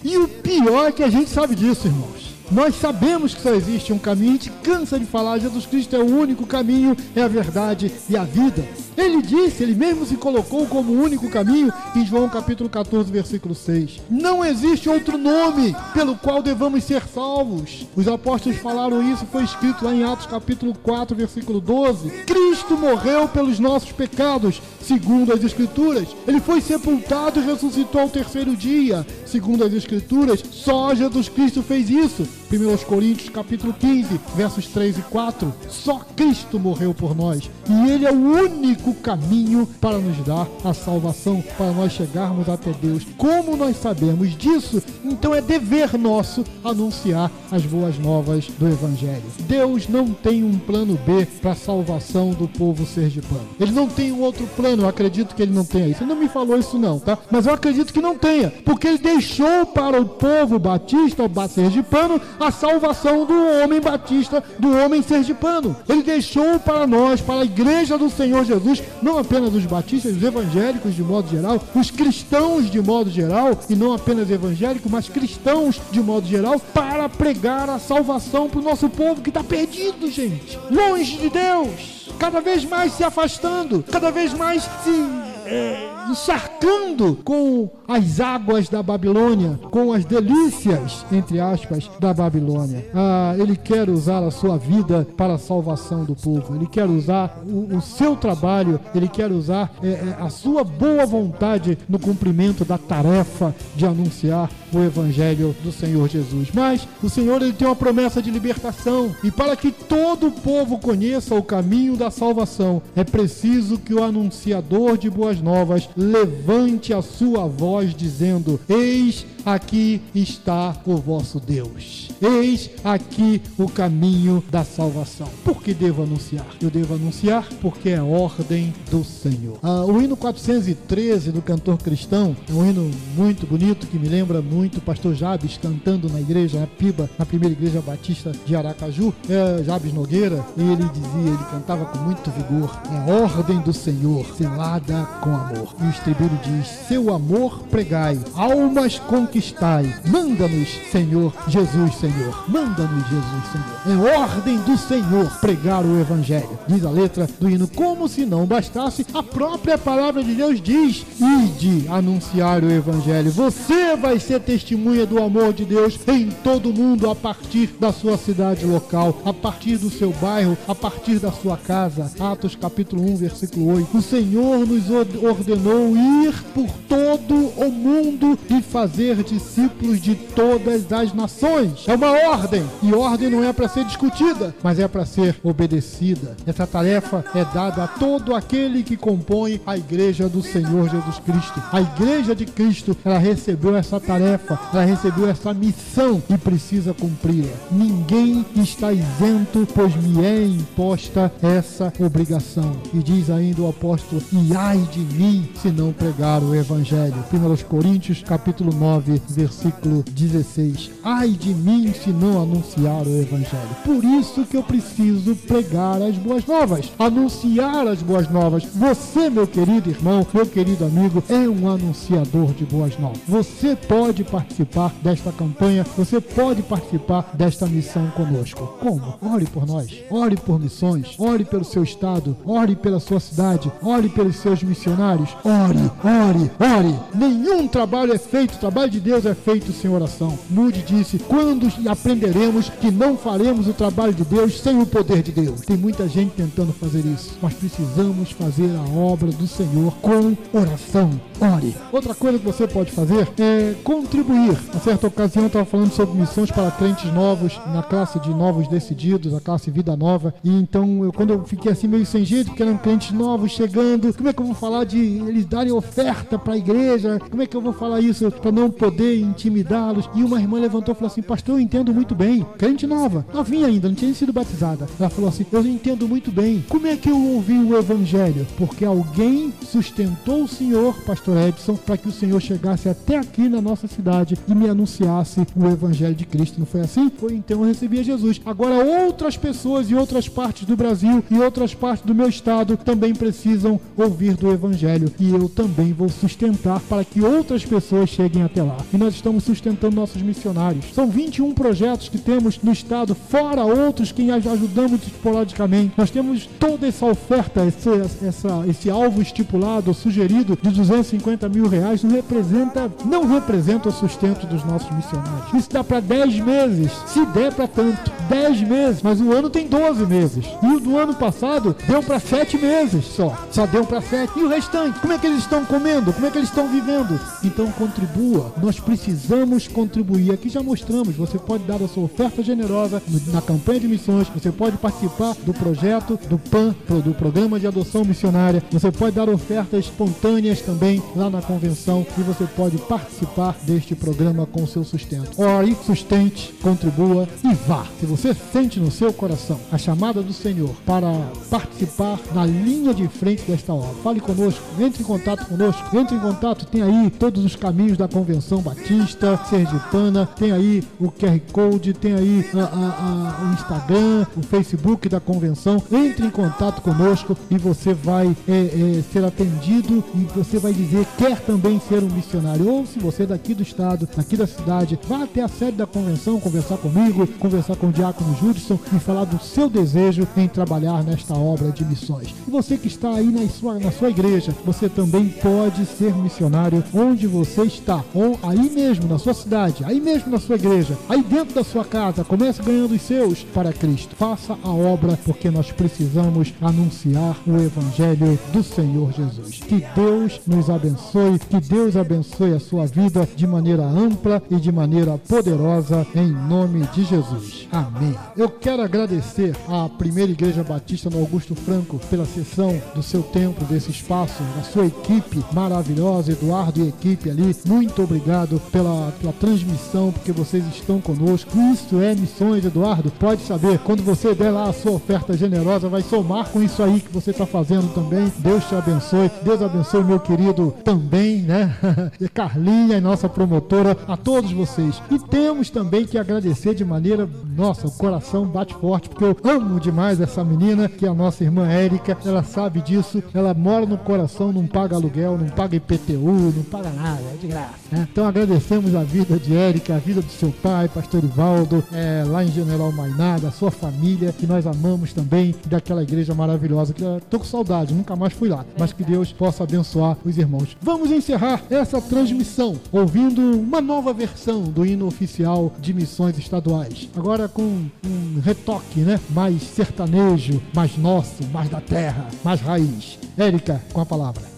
E 0.03 0.17
o 0.17 0.27
pior 0.27 0.87
é 0.87 0.91
que 0.91 1.03
a 1.03 1.09
gente 1.09 1.29
sabe 1.29 1.55
disso, 1.55 1.87
irmãos. 1.87 2.16
Nós 2.49 2.75
sabemos 2.75 3.33
que 3.35 3.41
só 3.41 3.53
existe 3.53 3.91
um 3.91 3.99
caminho, 3.99 4.29
a 4.29 4.33
gente 4.33 4.49
cansa 4.63 4.97
de 4.97 5.05
falar, 5.05 5.37
Jesus 5.37 5.65
Cristo 5.65 5.95
é 5.95 5.99
o 5.99 6.05
único 6.05 6.45
caminho, 6.45 6.95
é 7.13 7.21
a 7.21 7.27
verdade 7.27 7.91
e 8.09 8.15
a 8.15 8.23
vida. 8.23 8.65
Ele 8.95 9.21
disse, 9.21 9.61
ele 9.61 9.75
mesmo 9.75 10.05
se 10.05 10.15
colocou 10.15 10.65
como 10.65 10.91
o 10.91 11.01
único 11.03 11.29
caminho 11.29 11.71
em 11.95 12.03
João 12.05 12.27
capítulo 12.27 12.67
14, 12.67 13.11
versículo 13.11 13.53
6. 13.53 14.01
Não 14.09 14.43
existe 14.43 14.89
outro 14.89 15.17
nome 15.17 15.75
pelo 15.93 16.15
qual 16.15 16.41
devamos 16.41 16.83
ser 16.83 17.03
salvos. 17.03 17.85
Os 17.95 18.07
apóstolos 18.07 18.57
falaram 18.57 19.03
isso, 19.03 19.27
foi 19.27 19.43
escrito 19.43 19.85
lá 19.85 19.93
em 19.93 20.03
Atos 20.03 20.25
capítulo 20.25 20.73
4, 20.81 21.15
versículo 21.15 21.61
12. 21.61 22.09
Cristo 22.25 22.75
morreu 22.75 23.27
pelos 23.27 23.59
nossos 23.59 23.91
pecados, 23.91 24.61
segundo 24.81 25.31
as 25.31 25.43
escrituras. 25.43 26.07
Ele 26.27 26.39
foi 26.39 26.59
sepultado 26.59 27.39
e 27.39 27.43
ressuscitou 27.43 28.01
ao 28.01 28.09
terceiro 28.09 28.55
dia, 28.55 29.05
segundo 29.25 29.63
as 29.63 29.73
escrituras. 29.73 30.43
Só 30.49 30.95
Jesus 30.95 31.29
Cristo 31.29 31.61
fez 31.61 31.89
isso. 31.89 32.27
1 32.49 32.77
Coríntios 32.85 33.29
capítulo 33.29 33.73
15, 33.73 34.19
versos 34.35 34.67
3 34.67 34.99
e 34.99 35.01
4. 35.01 35.53
Só 35.67 35.99
Cristo 36.15 36.57
morreu 36.57 36.93
por 36.93 37.15
nós 37.15 37.49
e 37.69 37.91
ele 37.91 38.05
é 38.05 38.11
o 38.11 38.15
único 38.15 38.93
caminho 38.95 39.67
para 39.81 39.97
nos 39.97 40.17
dar 40.25 40.47
a 40.63 40.73
salvação, 40.73 41.43
para 41.57 41.71
nós 41.71 41.91
chegarmos 41.91 42.47
até 42.47 42.71
Deus. 42.71 43.05
Como 43.17 43.57
nós 43.57 43.75
sabemos 43.77 44.35
disso, 44.37 44.81
então 45.03 45.35
é 45.35 45.41
dever 45.41 45.97
nosso 45.97 46.45
anunciar 46.63 47.29
as 47.51 47.63
boas 47.63 47.99
novas 47.99 48.47
do 48.57 48.67
evangelho. 48.67 49.23
Deus 49.41 49.89
não 49.89 50.13
tem 50.13 50.43
um 50.43 50.57
plano 50.57 50.97
B 51.05 51.27
para 51.41 51.51
a 51.51 51.55
salvação 51.55 52.31
do 52.31 52.47
povo 52.47 52.85
sergipano. 52.85 53.47
Ele 53.59 53.71
não 53.71 53.87
tem 53.87 54.11
um 54.13 54.21
outro 54.21 54.47
plano, 54.55 54.83
eu 54.83 54.87
acredito 54.87 55.35
que 55.35 55.41
ele 55.41 55.53
não 55.53 55.65
tenha 55.65 55.87
isso. 55.87 56.01
Ele 56.01 56.09
não 56.09 56.19
me 56.19 56.29
falou 56.29 56.57
isso 56.57 56.79
não, 56.79 56.97
tá? 56.97 57.17
Mas 57.29 57.45
eu 57.45 57.53
acredito 57.53 57.91
que 57.91 58.01
não 58.01 58.17
tenha, 58.17 58.51
porque 58.63 58.87
ele 58.87 58.97
deixou 58.99 59.65
para 59.65 59.99
o 59.99 60.05
povo 60.05 60.57
batista, 60.57 61.23
o 61.23 61.47
sergipano, 61.49 62.21
a 62.39 62.51
salvação 62.51 63.25
do 63.25 63.33
homem 63.61 63.81
batista, 63.81 64.43
do 64.59 64.75
homem 64.77 65.01
sergipano. 65.01 65.75
Ele 65.87 66.03
deixou 66.03 66.59
para 66.59 66.85
nós, 66.85 67.21
para 67.21 67.41
a 67.41 67.45
igreja 67.45 67.97
do 67.97 68.09
Senhor 68.09 68.45
Jesus, 68.45 68.81
não 69.01 69.17
apenas 69.17 69.53
os 69.53 69.65
batistas, 69.65 70.15
os 70.15 70.23
evangélicos 70.23 70.95
de 70.95 71.03
modo 71.03 71.29
geral, 71.29 71.61
os 71.75 71.91
cristãos 71.91 72.69
de 72.69 72.81
modo 72.81 73.09
geral, 73.09 73.57
e 73.69 73.75
não 73.75 73.93
apenas 73.93 74.29
evangélicos, 74.29 74.91
mas 74.91 75.09
cristãos 75.09 75.79
de 75.91 75.99
modo 75.99 76.27
geral, 76.27 76.59
para 76.73 77.09
pregar 77.09 77.69
a 77.69 77.79
salvação 77.79 78.49
para 78.49 78.59
o 78.59 78.63
nosso 78.63 78.89
povo 78.89 79.21
que 79.21 79.29
está 79.29 79.43
perdido, 79.43 80.09
gente, 80.09 80.59
longe 80.69 81.17
de 81.17 81.29
Deus, 81.29 82.09
cada 82.19 82.39
vez 82.39 82.63
mais 82.63 82.93
se 82.93 83.03
afastando, 83.03 83.83
cada 83.89 84.11
vez 84.11 84.33
mais 84.33 84.63
se 84.63 85.27
é, 85.45 85.96
encharcando 86.09 87.17
com 87.23 87.69
as 87.87 88.19
águas 88.19 88.67
da 88.67 88.83
Babilônia, 88.83 89.59
com 89.71 89.93
as 89.93 90.03
delícias, 90.05 91.05
entre 91.11 91.39
aspas, 91.39 91.89
da 91.99 92.13
Babilônia. 92.13 92.85
Ah, 92.93 93.35
ele 93.37 93.55
quer 93.55 93.89
usar 93.89 94.23
a 94.23 94.31
sua 94.31 94.57
vida 94.57 95.07
para 95.15 95.35
a 95.35 95.37
salvação 95.37 96.03
do 96.03 96.15
povo, 96.15 96.55
ele 96.55 96.67
quer 96.67 96.85
usar 96.85 97.41
o, 97.45 97.77
o 97.77 97.81
seu 97.81 98.15
trabalho, 98.15 98.79
ele 98.93 99.07
quer 99.07 99.31
usar 99.31 99.71
é, 99.81 99.87
é, 99.87 100.17
a 100.19 100.29
sua 100.29 100.63
boa 100.63 101.05
vontade 101.05 101.77
no 101.87 101.99
cumprimento 101.99 102.65
da 102.65 102.77
tarefa 102.77 103.55
de 103.75 103.85
anunciar 103.85 104.49
o 104.73 104.79
Evangelho 104.79 105.55
do 105.63 105.71
Senhor 105.71 106.09
Jesus. 106.09 106.49
Mas 106.53 106.87
o 107.01 107.09
Senhor 107.09 107.41
ele 107.41 107.53
tem 107.53 107.67
uma 107.67 107.75
promessa 107.75 108.21
de 108.21 108.29
libertação, 108.29 109.15
e 109.23 109.31
para 109.31 109.55
que 109.55 109.71
todo 109.71 110.27
o 110.27 110.31
povo 110.31 110.77
conheça 110.77 111.35
o 111.35 111.43
caminho 111.43 111.95
da 111.95 112.11
salvação, 112.11 112.81
é 112.95 113.03
preciso 113.03 113.77
que 113.77 113.93
o 113.93 114.03
anunciador 114.03 114.97
de 114.97 115.09
boas 115.09 115.39
novas 115.41 115.89
levante 115.97 116.93
a 116.93 117.01
sua 117.01 117.47
voz 117.47 117.95
dizendo: 117.95 118.59
Eis 118.69 119.25
aqui 119.47 120.01
está 120.13 120.75
o 120.85 120.97
vosso 120.97 121.39
Deus. 121.39 122.09
Eis 122.21 122.69
aqui 122.83 123.41
o 123.57 123.69
caminho 123.69 124.43
da 124.51 124.65
salvação. 124.65 125.29
Por 125.45 125.63
que 125.63 125.73
devo 125.73 126.03
anunciar? 126.03 126.45
Eu 126.61 126.69
devo 126.69 126.95
anunciar 126.95 127.47
porque 127.61 127.89
é 127.89 128.01
ordem 128.01 128.73
do 128.91 129.05
Senhor. 129.05 129.57
Ah, 129.63 129.85
o 129.85 130.01
hino 130.01 130.17
413 130.17 131.31
do 131.31 131.41
cantor 131.41 131.77
cristão 131.77 132.35
é 132.49 132.51
um 132.51 132.69
hino 132.69 132.91
muito 133.15 133.47
bonito 133.47 133.87
que 133.87 133.97
me 133.97 134.09
lembra 134.09 134.41
muito 134.41 134.79
o 134.79 134.81
pastor 134.81 135.15
Jabes 135.15 135.57
cantando 135.57 136.09
na 136.09 136.19
igreja, 136.19 136.59
na 136.59 136.67
Piba, 136.67 137.09
na 137.17 137.25
primeira 137.25 137.53
igreja 137.53 137.81
batista 137.81 138.33
de 138.45 138.55
Aracaju. 138.55 139.13
É 139.29 139.63
Jabes 139.63 139.93
Nogueira, 139.93 140.45
ele 140.57 140.89
dizia, 140.89 141.31
ele 141.33 141.51
cantava 141.51 141.85
com 141.85 141.99
muito 141.99 142.29
vigor: 142.31 142.81
É 142.91 143.11
ordem 143.11 143.61
do 143.61 143.71
Senhor, 143.71 144.25
selada 144.35 145.05
com 145.21 145.29
amor. 145.29 145.73
E 145.81 145.85
o 145.85 145.89
estribilho 145.89 146.37
diz: 146.43 146.67
Seu 146.87 147.13
amor 147.13 147.63
pregai, 147.69 148.19
almas 148.35 148.99
conquistai. 149.37 149.93
Manda-nos, 150.05 150.69
Senhor 150.91 151.33
Jesus, 151.47 151.95
Senhor. 151.95 152.45
Manda-nos, 152.47 153.07
Jesus, 153.07 153.43
Senhor. 153.51 154.11
É 154.11 154.17
ordem 154.17 154.57
do 154.59 154.77
Senhor 154.77 155.29
pregar 155.39 155.85
o 155.85 155.99
Evangelho. 155.99 156.57
Diz 156.67 156.83
a 156.83 156.89
letra 156.89 157.27
do 157.39 157.49
hino: 157.49 157.67
Como 157.67 158.07
se 158.07 158.25
não 158.25 158.45
bastasse, 158.45 159.05
a 159.13 159.21
própria 159.21 159.77
palavra 159.77 160.23
de 160.23 160.33
Deus 160.33 160.61
diz: 160.61 161.05
Ide 161.19 161.87
anunciar 161.89 162.63
o 162.63 162.71
Evangelho. 162.71 163.31
Você 163.31 163.95
vai 163.95 164.19
ser 164.19 164.41
testemunha 164.41 165.05
do 165.05 165.21
amor 165.21 165.53
de 165.53 165.65
Deus 165.65 165.99
em 166.07 166.29
todo 166.43 166.69
o 166.69 166.73
mundo 166.73 167.09
a 167.09 167.15
partir 167.15 167.67
da 167.79 167.93
sua 167.93 168.17
cidade 168.17 168.65
local, 168.65 169.21
a 169.23 169.33
partir 169.33 169.77
do 169.77 169.89
seu 169.89 170.11
bairro, 170.13 170.57
a 170.67 170.75
partir 170.75 171.19
da 171.19 171.31
sua 171.31 171.57
casa. 171.57 172.11
Atos 172.19 172.55
capítulo 172.55 173.03
1, 173.13 173.17
versículo 173.17 173.75
8. 173.75 173.97
O 173.97 174.01
Senhor 174.01 174.65
nos 174.65 174.89
ordenou 174.89 175.95
ir 175.95 176.33
por 176.53 176.69
todo 176.87 177.35
o 177.57 177.71
mundo 177.71 178.37
e 178.49 178.61
fazer 178.61 179.16
discípulos 179.23 180.01
de 180.01 180.15
todas 180.15 180.91
as 180.91 181.13
nações. 181.13 181.87
É 181.87 181.95
uma 181.95 182.11
ordem, 182.11 182.63
e 182.81 182.93
ordem 182.93 183.29
não 183.29 183.43
é 183.43 183.53
para 183.53 183.67
ser 183.67 183.83
discutida, 183.85 184.55
mas 184.63 184.79
é 184.79 184.87
para 184.87 185.05
ser 185.05 185.39
obedecida. 185.43 186.35
Essa 186.45 186.67
tarefa 186.67 187.23
é 187.33 187.45
dada 187.45 187.83
a 187.83 187.87
todo 187.87 188.35
aquele 188.35 188.83
que 188.83 188.97
compõe 188.97 189.61
a 189.65 189.77
igreja 189.77 190.27
do 190.29 190.41
Senhor 190.41 190.89
Jesus 190.89 191.19
Cristo. 191.19 191.61
A 191.71 191.81
igreja 191.81 192.35
de 192.35 192.45
Cristo, 192.45 192.95
ela 193.03 193.17
recebeu 193.17 193.75
essa 193.75 193.99
tarefa, 193.99 194.59
ela 194.73 194.85
recebeu 194.85 195.29
essa 195.29 195.53
missão 195.53 196.21
e 196.29 196.37
precisa 196.37 196.93
cumpri-la. 196.93 197.53
Ninguém 197.71 198.45
está 198.55 198.91
isento, 198.91 199.67
pois 199.73 199.95
me 199.95 200.25
é 200.25 200.43
imposta 200.45 201.31
essa 201.41 201.91
obrigação. 201.99 202.75
E 202.93 202.99
diz 202.99 203.29
ainda 203.29 203.61
o 203.61 203.69
apóstolo: 203.69 204.21
E 204.31 204.55
ai 204.55 204.77
de 204.91 204.99
mim 204.99 205.49
se 205.61 205.69
não 205.69 205.91
pregar 205.91 206.41
o 206.43 206.55
evangelho. 206.55 207.23
1 207.31 207.67
Coríntios, 207.67 208.23
capítulo 208.23 208.73
9, 208.73 209.06
versículo 209.29 210.03
16. 210.11 210.91
Ai 211.03 211.29
de 211.29 211.53
mim 211.53 211.93
se 211.93 212.09
não 212.09 212.41
anunciar 212.41 213.05
o 213.07 213.21
evangelho. 213.21 213.75
Por 213.83 214.03
isso 214.03 214.45
que 214.45 214.57
eu 214.57 214.63
preciso 214.63 215.35
pregar 215.35 216.01
as 216.01 216.15
boas 216.17 216.45
novas, 216.45 216.91
anunciar 216.99 217.87
as 217.87 218.01
boas 218.01 218.29
novas. 218.29 218.65
Você, 218.65 219.29
meu 219.29 219.47
querido 219.47 219.89
irmão, 219.89 220.25
meu 220.33 220.45
querido 220.45 220.85
amigo, 220.85 221.23
é 221.29 221.47
um 221.47 221.69
anunciador 221.69 222.53
de 222.53 222.65
boas 222.65 222.97
novas. 222.99 223.19
Você 223.27 223.75
pode 223.75 224.23
participar 224.23 224.93
desta 225.01 225.31
campanha, 225.31 225.85
você 225.95 226.19
pode 226.19 226.61
participar 226.63 227.31
desta 227.33 227.65
missão 227.67 228.09
conosco. 228.11 228.77
Como? 228.79 229.17
Ore 229.21 229.45
por 229.45 229.65
nós, 229.65 230.03
ore 230.09 230.35
por 230.35 230.59
missões, 230.59 231.15
ore 231.17 231.45
pelo 231.45 231.63
seu 231.63 231.83
estado, 231.83 232.35
ore 232.45 232.75
pela 232.75 232.99
sua 232.99 233.19
cidade, 233.19 233.71
ore 233.81 234.09
pelos 234.09 234.35
seus 234.37 234.63
missionários. 234.63 235.29
Ore, 235.43 235.91
ore, 236.03 236.51
ore. 236.59 236.99
Nenhum 237.13 237.67
trabalho 237.67 238.13
é 238.13 238.17
feito, 238.17 238.57
trabalho 238.57 238.91
de 238.91 238.96
Deus 238.99 239.25
é 239.25 239.33
feito 239.33 239.71
sem 239.71 239.89
oração. 239.89 240.37
Mude 240.49 240.81
disse: 240.81 241.19
quando 241.19 241.67
aprenderemos 241.89 242.69
que 242.69 242.91
não 242.91 243.17
faremos 243.17 243.67
o 243.67 243.73
trabalho 243.73 244.13
de 244.13 244.23
Deus 244.23 244.59
sem 244.59 244.81
o 244.81 244.85
poder 244.85 245.21
de 245.21 245.31
Deus? 245.31 245.61
Tem 245.61 245.77
muita 245.77 246.07
gente 246.07 246.31
tentando 246.35 246.73
fazer 246.73 247.05
isso, 247.05 247.37
mas 247.41 247.53
precisamos 247.53 248.31
fazer 248.31 248.69
a 248.75 248.97
obra 248.97 249.31
do 249.31 249.47
Senhor 249.47 249.93
com 250.01 250.35
oração. 250.53 251.09
Ore. 251.39 251.75
Outra 251.91 252.15
coisa 252.15 252.39
que 252.39 252.45
você 252.45 252.67
pode 252.67 252.91
fazer 252.91 253.27
é 253.39 253.75
contribuir. 253.83 254.57
A 254.73 254.79
certa 254.79 255.07
ocasião 255.07 255.43
eu 255.43 255.47
estava 255.47 255.65
falando 255.65 255.91
sobre 255.91 256.19
missões 256.19 256.51
para 256.51 256.71
crentes 256.71 257.13
novos, 257.13 257.59
na 257.67 257.83
classe 257.83 258.19
de 258.19 258.33
novos 258.33 258.67
decididos, 258.67 259.33
a 259.33 259.39
classe 259.39 259.69
Vida 259.69 259.95
Nova. 259.95 260.33
E 260.43 260.49
então, 260.49 261.03
eu, 261.03 261.13
quando 261.13 261.33
eu 261.33 261.43
fiquei 261.45 261.71
assim 261.71 261.87
meio 261.87 262.05
sem 262.05 262.25
jeito, 262.25 262.47
porque 262.47 262.63
eram 262.63 262.77
crentes 262.77 263.11
novos 263.11 263.51
chegando, 263.51 264.11
como 264.13 264.29
é 264.29 264.33
que 264.33 264.41
eu 264.41 264.45
vou 264.45 264.55
falar 264.55 264.83
de 264.83 264.97
eles 264.97 265.45
darem 265.45 265.71
oferta 265.71 266.39
para 266.39 266.53
a 266.53 266.57
igreja? 266.57 267.19
Como 267.29 267.41
é 267.41 267.45
que 267.45 267.55
eu 267.55 267.61
vou 267.61 267.73
falar 267.73 268.01
isso 268.01 268.31
para 268.31 268.51
não 268.51 268.69
poder 268.69 268.86
intimidá-los? 268.89 270.09
E 270.15 270.23
uma 270.23 270.39
irmã 270.39 270.59
levantou 270.59 270.93
e 270.93 270.95
falou 270.95 271.11
assim: 271.11 271.21
Pastor, 271.21 271.55
eu 271.55 271.59
entendo 271.59 271.93
muito 271.93 272.15
bem. 272.15 272.45
Crente 272.57 272.87
nova, 272.87 273.25
novinha 273.33 273.67
ainda, 273.67 273.87
não 273.87 273.95
tinha 273.95 274.13
sido 274.13 274.33
batizada. 274.33 274.87
Ela 274.99 275.09
falou 275.09 275.29
assim: 275.29 275.45
Eu 275.51 275.65
entendo 275.65 276.07
muito 276.07 276.31
bem. 276.31 276.63
Como 276.67 276.87
é 276.87 276.95
que 276.95 277.09
eu 277.09 277.19
ouvi 277.19 277.57
o 277.57 277.77
evangelho? 277.77 278.45
Porque 278.57 278.85
alguém 278.85 279.53
sustentou 279.63 280.43
o 280.43 280.47
Senhor, 280.47 280.93
Pastor 281.03 281.37
Edson, 281.37 281.75
para 281.75 281.97
que 281.97 282.07
o 282.07 282.11
Senhor 282.11 282.39
chegasse 282.41 282.89
até 282.89 283.17
aqui 283.17 283.47
na 283.49 283.61
nossa 283.61 283.87
cidade 283.87 284.37
e 284.47 284.55
me 284.55 284.69
anunciasse 284.69 285.45
o 285.55 285.67
evangelho 285.67 286.15
de 286.15 286.25
Cristo. 286.25 286.59
Não 286.59 286.65
foi 286.65 286.81
assim? 286.81 287.09
Foi 287.09 287.33
então 287.33 287.61
eu 287.61 287.67
recebia 287.67 288.03
Jesus. 288.03 288.41
Agora 288.45 288.75
outras 288.75 289.37
pessoas 289.37 289.89
em 289.89 289.95
outras 289.95 290.27
partes 290.27 290.65
do 290.65 290.75
Brasil 290.75 291.23
e 291.29 291.39
outras 291.39 291.73
partes 291.73 292.05
do 292.05 292.15
meu 292.15 292.27
estado 292.27 292.77
também 292.77 293.13
precisam 293.13 293.79
ouvir 293.95 294.35
do 294.35 294.51
evangelho 294.51 295.11
e 295.19 295.33
eu 295.33 295.49
também 295.49 295.93
vou 295.93 296.09
sustentar 296.09 296.79
para 296.81 297.03
que 297.03 297.21
outras 297.21 297.65
pessoas 297.65 298.09
cheguem 298.09 298.43
até 298.43 298.61
lá. 298.61 298.76
E 298.93 298.97
nós 298.97 299.13
estamos 299.13 299.43
sustentando 299.43 299.95
nossos 299.95 300.21
missionários. 300.21 300.85
São 300.93 301.07
21 301.07 301.53
projetos 301.53 302.09
que 302.09 302.17
temos 302.17 302.59
no 302.61 302.71
estado, 302.71 303.15
fora 303.15 303.63
outros 303.63 304.11
que 304.11 304.29
ajudamos 304.31 305.01
esporadicamente. 305.03 305.93
Nós 305.97 306.09
temos 306.09 306.47
toda 306.59 306.87
essa 306.87 307.05
oferta, 307.05 307.65
esse, 307.65 307.89
essa, 308.25 308.65
esse 308.67 308.89
alvo 308.89 309.21
estipulado, 309.21 309.93
sugerido 309.93 310.57
de 310.61 310.69
250 310.69 311.49
mil 311.49 311.67
reais, 311.67 312.03
não 312.03 312.11
representa, 312.11 312.91
não 313.05 313.27
representa 313.27 313.89
o 313.89 313.91
sustento 313.91 314.45
dos 314.47 314.63
nossos 314.63 314.89
missionários. 314.91 315.53
Isso 315.53 315.69
dá 315.71 315.83
para 315.83 315.99
10 315.99 316.39
meses, 316.39 316.91
se 317.07 317.25
der 317.27 317.53
para 317.53 317.67
tanto. 317.67 318.11
10 318.29 318.61
meses, 318.61 319.01
mas 319.01 319.21
o 319.21 319.31
ano 319.31 319.49
tem 319.49 319.67
12 319.67 320.05
meses. 320.05 320.45
E 320.61 320.67
o 320.67 320.79
do 320.79 320.97
ano 320.97 321.13
passado 321.13 321.75
deu 321.87 322.03
para 322.03 322.19
7 322.19 322.57
meses 322.57 323.05
só. 323.05 323.35
Só 323.51 323.65
deu 323.65 323.85
para 323.85 324.01
7. 324.01 324.37
E 324.37 324.43
o 324.43 324.49
restante? 324.49 324.99
Como 324.99 325.13
é 325.13 325.17
que 325.17 325.27
eles 325.27 325.39
estão 325.39 325.65
comendo? 325.65 326.13
Como 326.13 326.25
é 326.25 326.31
que 326.31 326.37
eles 326.37 326.49
estão 326.49 326.67
vivendo? 326.67 327.19
Então 327.43 327.71
contribua. 327.71 328.51
Nós 328.67 328.81
precisamos 328.81 329.65
contribuir. 329.65 330.33
Aqui 330.33 330.49
já 330.49 330.61
mostramos. 330.61 331.15
Você 331.15 331.39
pode 331.39 331.63
dar 331.63 331.81
a 331.81 331.87
sua 331.87 332.03
oferta 332.03 332.43
generosa 332.43 333.01
na 333.27 333.41
campanha 333.41 333.79
de 333.79 333.87
missões. 333.87 334.27
Você 334.27 334.51
pode 334.51 334.75
participar 334.75 335.35
do 335.45 335.53
projeto 335.53 336.19
do 336.27 336.37
PAN, 336.37 336.75
do 337.01 337.13
Programa 337.13 337.57
de 337.61 337.65
Adoção 337.65 338.03
Missionária. 338.03 338.61
Você 338.69 338.91
pode 338.91 339.15
dar 339.15 339.29
ofertas 339.29 339.85
espontâneas 339.85 340.59
também 340.59 341.01
lá 341.15 341.29
na 341.29 341.41
convenção 341.41 342.05
e 342.17 342.21
você 342.23 342.43
pode 342.57 342.77
participar 342.79 343.55
deste 343.63 343.95
programa 343.95 344.45
com 344.45 344.67
seu 344.67 344.83
sustento. 344.83 345.41
Ore, 345.41 345.73
sustente, 345.85 346.53
contribua 346.61 347.25
e 347.45 347.53
vá. 347.53 347.87
Se 348.01 348.05
você 348.05 348.35
sente 348.51 348.81
no 348.81 348.91
seu 348.91 349.13
coração 349.13 349.57
a 349.71 349.77
chamada 349.77 350.21
do 350.21 350.33
Senhor 350.33 350.71
para 350.85 351.09
participar 351.49 352.19
na 352.35 352.45
linha 352.45 352.93
de 352.93 353.07
frente 353.07 353.43
desta 353.43 353.73
obra, 353.73 353.95
fale 354.03 354.19
conosco, 354.19 354.61
entre 354.77 355.03
em 355.03 355.05
contato 355.05 355.45
conosco, 355.45 355.97
entre 355.97 356.17
em 356.17 356.19
contato, 356.19 356.65
tem 356.65 356.81
aí 356.81 357.09
todos 357.09 357.45
os 357.45 357.55
caminhos 357.55 357.97
da 357.97 358.09
Convenção 358.09 358.56
Batista, 358.61 359.39
Sergipana, 359.49 360.25
tem 360.25 360.51
aí 360.51 360.83
o 360.99 361.11
QR 361.11 361.39
Code, 361.51 361.93
tem 361.93 362.13
aí 362.13 362.45
a, 362.53 362.59
a, 362.59 363.41
a, 363.41 363.45
o 363.45 363.53
Instagram, 363.53 364.25
o 364.35 364.41
Facebook 364.41 365.09
da 365.09 365.19
convenção. 365.19 365.81
Entre 365.91 366.25
em 366.25 366.29
contato 366.29 366.81
conosco 366.81 367.37
e 367.49 367.57
você 367.57 367.93
vai 367.93 368.35
é, 368.47 368.51
é, 368.51 369.03
ser 369.11 369.23
atendido 369.23 370.03
e 370.15 370.19
você 370.35 370.59
vai 370.59 370.73
dizer 370.73 371.05
quer 371.17 371.39
também 371.41 371.79
ser 371.79 372.03
um 372.03 372.09
missionário. 372.09 372.67
Ou 372.67 372.85
se 372.85 372.99
você 372.99 373.23
é 373.23 373.27
daqui 373.27 373.53
do 373.53 373.63
estado, 373.63 374.07
daqui 374.15 374.35
da 374.35 374.47
cidade, 374.47 374.99
vá 375.07 375.23
até 375.23 375.41
a 375.41 375.47
sede 375.47 375.77
da 375.77 375.87
convenção 375.87 376.39
conversar 376.39 376.77
comigo, 376.77 377.27
conversar 377.39 377.75
com 377.75 377.87
o 377.87 377.91
Diácono 377.91 378.35
Judson 378.35 378.79
e 378.95 378.99
falar 378.99 379.25
do 379.25 379.41
seu 379.43 379.69
desejo 379.69 380.27
em 380.35 380.47
trabalhar 380.47 381.03
nesta 381.03 381.33
obra 381.33 381.71
de 381.71 381.83
missões. 381.85 382.33
E 382.47 382.51
você 382.51 382.77
que 382.77 382.87
está 382.87 383.11
aí 383.11 383.27
na 383.27 383.47
sua, 383.47 383.79
na 383.79 383.91
sua 383.91 384.09
igreja, 384.09 384.53
você 384.65 384.89
também 384.89 385.29
pode 385.29 385.85
ser 385.85 386.15
missionário 386.15 386.83
onde 386.93 387.27
você 387.27 387.63
está, 387.63 388.03
ou 388.13 388.39
aí 388.47 388.69
mesmo 388.69 389.07
na 389.07 389.19
sua 389.19 389.33
cidade, 389.33 389.83
aí 389.83 389.99
mesmo 389.99 390.31
na 390.31 390.39
sua 390.39 390.55
igreja, 390.55 390.97
aí 391.09 391.21
dentro 391.21 391.53
da 391.53 391.63
sua 391.63 391.83
casa. 391.83 392.23
Comece 392.23 392.61
ganhando 392.61 392.95
os 392.95 393.01
seus 393.01 393.43
para 393.43 393.73
Cristo. 393.73 394.15
Faça 394.15 394.57
a 394.63 394.69
obra 394.69 395.17
porque 395.25 395.49
nós 395.51 395.71
precisamos 395.71 396.53
anunciar 396.61 397.37
o 397.45 397.57
Evangelho 397.57 398.39
do 398.53 398.63
Senhor 398.63 399.11
Jesus. 399.11 399.59
Que 399.59 399.83
Deus 399.95 400.39
nos 400.47 400.69
abençoe, 400.69 401.39
que 401.39 401.59
Deus 401.59 401.95
abençoe 401.95 402.53
a 402.53 402.59
sua 402.59 402.85
vida 402.85 403.27
de 403.35 403.45
maneira 403.45 403.83
ampla 403.83 404.41
e 404.49 404.55
de 404.55 404.71
maneira 404.71 405.17
poderosa, 405.17 406.07
em 406.15 406.31
nome 406.31 406.81
de 406.93 407.03
Jesus. 407.03 407.67
Amém. 407.71 408.15
Eu 408.35 408.49
quero 408.49 408.81
agradecer 408.81 409.55
à 409.67 409.89
Primeira 409.89 410.31
Igreja 410.31 410.63
Batista 410.63 411.09
no 411.09 411.19
Augusto 411.19 411.55
Franco 411.55 411.99
pela 412.09 412.25
sessão 412.25 412.81
do 412.95 413.03
seu 413.03 413.21
templo, 413.23 413.65
desse 413.65 413.91
espaço, 413.91 414.41
da 414.55 414.63
sua 414.63 414.85
equipe 414.85 415.43
maravilhosa, 415.51 416.31
Eduardo 416.31 416.81
e 416.81 416.87
equipe 416.87 417.29
ali. 417.29 417.55
Muito 417.65 418.01
obrigado 418.03 418.36
pela, 418.71 419.13
pela 419.19 419.33
transmissão, 419.33 420.11
porque 420.11 420.31
vocês 420.31 420.63
estão 420.67 420.99
conosco. 420.99 421.49
Isso 421.73 421.99
é 422.01 422.13
Missões, 422.13 422.65
Eduardo. 422.65 423.09
Pode 423.11 423.41
saber, 423.43 423.79
quando 423.79 424.03
você 424.03 424.35
der 424.35 424.51
lá 424.51 424.69
a 424.69 424.73
sua 424.73 424.91
oferta 424.91 425.35
generosa, 425.35 425.87
vai 425.87 426.01
somar 426.01 426.49
com 426.49 426.61
isso 426.61 426.83
aí 426.83 426.99
que 426.99 427.11
você 427.11 427.31
está 427.31 427.45
fazendo 427.45 427.93
também. 427.93 428.31
Deus 428.39 428.65
te 428.65 428.75
abençoe. 428.75 429.31
Deus 429.43 429.61
abençoe 429.61 430.03
meu 430.03 430.19
querido 430.19 430.73
também, 430.83 431.41
né? 431.41 431.75
e 432.19 432.27
Carlinha, 432.27 432.99
nossa 432.99 433.29
promotora, 433.29 433.97
a 434.07 434.17
todos 434.17 434.51
vocês. 434.51 435.01
E 435.09 435.17
temos 435.17 435.69
também 435.69 436.05
que 436.05 436.17
agradecer 436.17 436.75
de 436.75 436.83
maneira, 436.83 437.27
nossa, 437.55 437.87
o 437.87 437.91
coração 437.91 438.45
bate 438.45 438.73
forte, 438.75 439.09
porque 439.09 439.23
eu 439.23 439.37
amo 439.43 439.79
demais 439.79 440.19
essa 440.19 440.43
menina, 440.43 440.89
que 440.89 441.05
é 441.05 441.09
a 441.09 441.13
nossa 441.13 441.43
irmã 441.43 441.67
Érica. 441.67 442.17
Ela 442.25 442.43
sabe 442.43 442.81
disso. 442.81 443.23
Ela 443.33 443.53
mora 443.53 443.85
no 443.85 443.97
coração, 443.97 444.51
não 444.51 444.67
paga 444.67 444.95
aluguel, 444.95 445.37
não 445.37 445.47
paga 445.49 445.75
IPTU, 445.75 446.53
não 446.55 446.63
paga 446.63 446.89
nada, 446.89 447.21
é 447.33 447.37
de 447.39 447.47
graça. 447.47 447.73
Né? 447.91 448.07
Então 448.17 448.27
agradecemos 448.27 448.95
a 448.95 449.03
vida 449.03 449.37
de 449.37 449.55
Érica, 449.55 449.93
a 449.93 449.99
vida 449.99 450.23
do 450.23 450.31
seu 450.31 450.51
pai, 450.51 450.89
pastor 450.89 451.23
Ivaldo, 451.23 451.83
é, 451.93 452.23
lá 452.25 452.43
em 452.43 452.51
General 452.51 452.91
Mainada, 452.91 453.49
a 453.49 453.51
sua 453.51 453.69
família, 453.69 454.33
que 454.33 454.47
nós 454.47 454.65
amamos 454.65 455.13
também, 455.13 455.53
daquela 455.67 456.01
igreja 456.01 456.33
maravilhosa, 456.33 456.95
que 456.95 457.03
eu 457.03 457.21
tô 457.29 457.37
com 457.37 457.45
saudade, 457.45 457.93
nunca 457.93 458.15
mais 458.15 458.33
fui 458.33 458.49
lá. 458.49 458.65
Mas 458.75 458.91
que 458.91 459.03
Deus 459.03 459.31
possa 459.31 459.65
abençoar 459.65 460.17
os 460.25 460.35
irmãos. 460.35 460.75
Vamos 460.81 461.11
encerrar 461.11 461.61
essa 461.69 462.01
transmissão 462.01 462.75
ouvindo 462.91 463.39
uma 463.39 463.81
nova 463.81 464.11
versão 464.13 464.63
do 464.63 464.83
hino 464.83 465.05
oficial 465.05 465.71
de 465.79 465.93
missões 465.93 466.39
estaduais. 466.39 467.07
Agora 467.15 467.47
com 467.47 467.85
um 468.03 468.41
retoque, 468.43 469.01
né? 469.01 469.19
Mais 469.29 469.61
sertanejo, 469.61 470.59
mais 470.73 470.97
nosso, 470.97 471.45
mais 471.53 471.69
da 471.69 471.79
terra, 471.79 472.29
mais 472.43 472.61
raiz. 472.61 473.19
Érica, 473.37 473.79
com 473.93 474.01
a 474.01 474.05
palavra. 474.07 474.56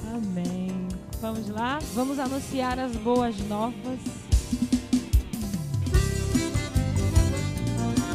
Vamos 1.31 1.49
lá? 1.49 1.77
Vamos 1.93 2.17
anunciar 2.17 2.79
as 2.79 2.91
boas 2.95 3.37
novas. 3.47 3.99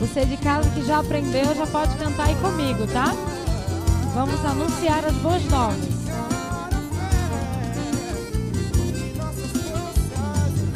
Você 0.01 0.25
de 0.25 0.37
casa 0.39 0.69
que 0.71 0.85
já 0.85 0.99
aprendeu 0.99 1.55
já 1.55 1.65
pode 1.69 1.97
cantar 1.97 2.27
aí 2.27 2.35
comigo, 2.35 2.89
tá? 2.93 3.15
Vamos 4.17 4.45
anunciar 4.45 5.05
as 5.05 5.15
boas 5.19 5.45
novas. 5.45 5.79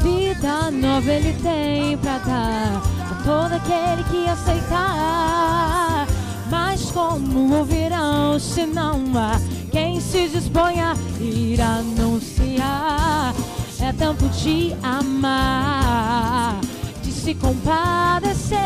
Vida 0.01 0.71
nova 0.71 1.11
ele 1.11 1.33
tem 1.43 1.99
pra 1.99 2.19
dar 2.19 2.81
a 3.11 3.15
todo 3.25 3.53
aquele 3.53 4.05
que 4.05 4.29
aceitar. 4.31 6.07
Mas 6.49 6.89
como 6.93 7.57
ouvirão 7.57 8.39
se 8.39 8.65
não 8.65 9.03
há 9.17 9.41
quem 9.71 10.01
se 10.01 10.29
disponha 10.29 10.88
Tempo 13.99 14.29
de 14.29 14.77
amar, 14.81 16.61
de 17.03 17.11
se 17.11 17.35
compadecer, 17.35 18.59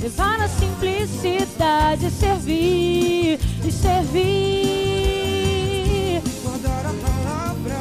levar 0.00 0.42
a 0.42 0.48
simplicidade, 0.48 2.10
servir 2.10 3.40
e 3.64 3.72
servir. 3.72 4.78
guardar 6.42 6.84
a 6.86 6.92
palavra 7.02 7.78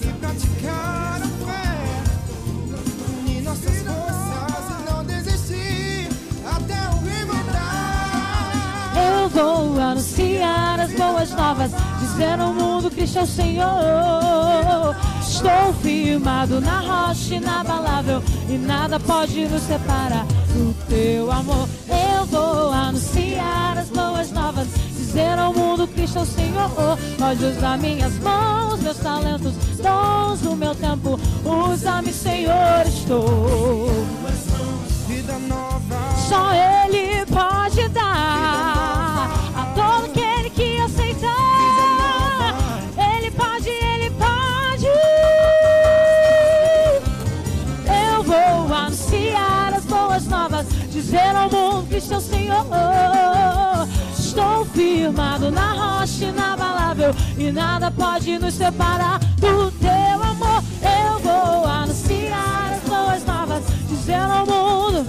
e 0.00 0.06
praticar 0.14 1.20
a 1.22 1.28
fé. 1.44 1.68
Unir 3.20 3.42
nossas 3.42 3.82
forças 3.82 4.66
e 4.80 4.82
não 4.90 5.04
desistir 5.04 6.08
até 6.46 6.88
o 6.88 6.92
fim 7.02 7.24
voltar. 7.26 8.92
Eu 8.96 9.28
vou 9.28 9.78
anunciar 9.78 10.80
as 10.80 10.92
boas 10.94 11.30
novas, 11.32 11.70
dizer 12.20 12.38
ao 12.38 12.52
mundo 12.52 12.90
Cristo 12.90 13.18
é 13.18 13.22
o 13.22 13.26
Senhor. 13.26 14.96
Estou 15.22 15.72
firmado 15.80 16.60
na 16.60 16.80
rocha 16.80 17.36
inabalável 17.36 18.22
e 18.46 18.58
nada 18.58 19.00
pode 19.00 19.46
nos 19.46 19.62
separar 19.62 20.26
do 20.52 20.74
teu 20.86 21.32
amor. 21.32 21.66
Eu 21.88 22.26
vou 22.26 22.72
anunciar 22.72 23.78
as 23.78 23.88
boas 23.88 24.30
novas, 24.32 24.68
dizer 24.94 25.38
ao 25.38 25.54
mundo 25.54 25.88
Cristo 25.88 26.18
é 26.18 26.22
o 26.22 26.26
Senhor. 26.26 26.98
Pode 27.18 27.42
usar 27.42 27.78
minhas 27.78 28.12
mãos, 28.18 28.80
meus 28.80 28.98
talentos, 28.98 29.54
dons 29.82 30.40
do 30.40 30.54
meu 30.54 30.74
tempo. 30.74 31.18
Usa-me, 31.42 32.12
Senhor, 32.12 32.86
estou. 32.86 33.88
Só 36.28 36.52
Ele 36.52 37.24
pode 37.26 37.88
dar 37.88 38.09
e 57.40 57.50
nada 57.50 57.90
pode 57.90 58.38
nos 58.38 58.54
separar 58.54 59.18
do 59.18 59.70
teu 59.72 60.22
amor. 60.22 60.62
Eu 60.82 61.18
vou 61.20 61.64
anunciar 61.64 62.74
as 62.74 62.82
boas 62.88 63.24
novas, 63.24 63.64
dizer 63.88 64.14
ao 64.14 64.44
mundo. 64.44 65.06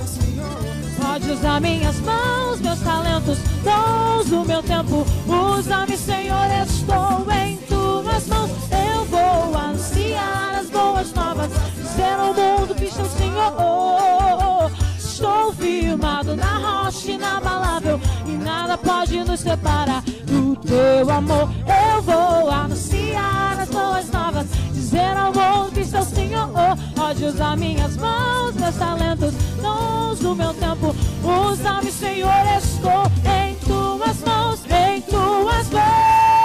Pode 1.02 1.30
usar 1.30 1.60
minhas 1.60 2.00
mãos, 2.00 2.62
meus 2.62 2.80
talentos, 2.80 3.38
dons 3.64 4.32
o 4.32 4.46
meu 4.46 4.64
tempo. 4.64 5.06
Usa-me, 5.28 5.98
Senhor, 5.98 6.46
estou 6.66 7.28
em 7.34 7.58
tuas 7.68 8.28
mãos. 8.28 8.52
Eu 8.72 9.06
vou 9.06 9.58
anunciar 9.58 10.56
as 10.58 10.70
boas 10.70 11.14
novas, 11.14 11.52
dizer 11.76 12.14
ao 12.14 12.34
mundo 12.34 12.74
que 12.76 12.86
estou 12.86 13.06
Senhor. 13.08 14.72
Estou 14.98 15.54
firmado 15.54 16.36
na 16.36 16.58
rocha 16.58 17.12
inabalável 17.12 18.00
e 18.26 18.32
nada 18.32 18.78
pode 18.78 19.22
nos 19.24 19.42
separar 19.42 20.02
do 20.26 20.56
teu 20.56 21.12
amor. 21.12 21.50
Eu 21.68 21.81
vou 22.12 22.50
anunciar 22.50 23.60
as 23.60 23.70
boas 23.70 24.10
novas, 24.12 24.46
dizer 24.74 25.16
ao 25.18 25.34
mundo 25.34 25.72
que 25.72 25.82
estou 25.82 26.04
Senhor. 26.04 26.50
Pode 26.96 27.26
usar 27.26 27.58
minhas 27.58 27.96
mãos, 27.98 28.56
meus 28.56 28.76
talentos, 28.76 29.34
dons 29.62 30.20
do 30.20 30.36
meu 30.36 30.54
tempo. 30.54 30.96
Usa-me, 31.24 31.92
Senhor, 31.92 32.32
estou 32.58 33.04
em 33.26 33.56
tuas 33.56 34.22
mãos, 34.24 34.60
em 34.66 35.02
tuas 35.02 35.70
mãos. 35.70 36.41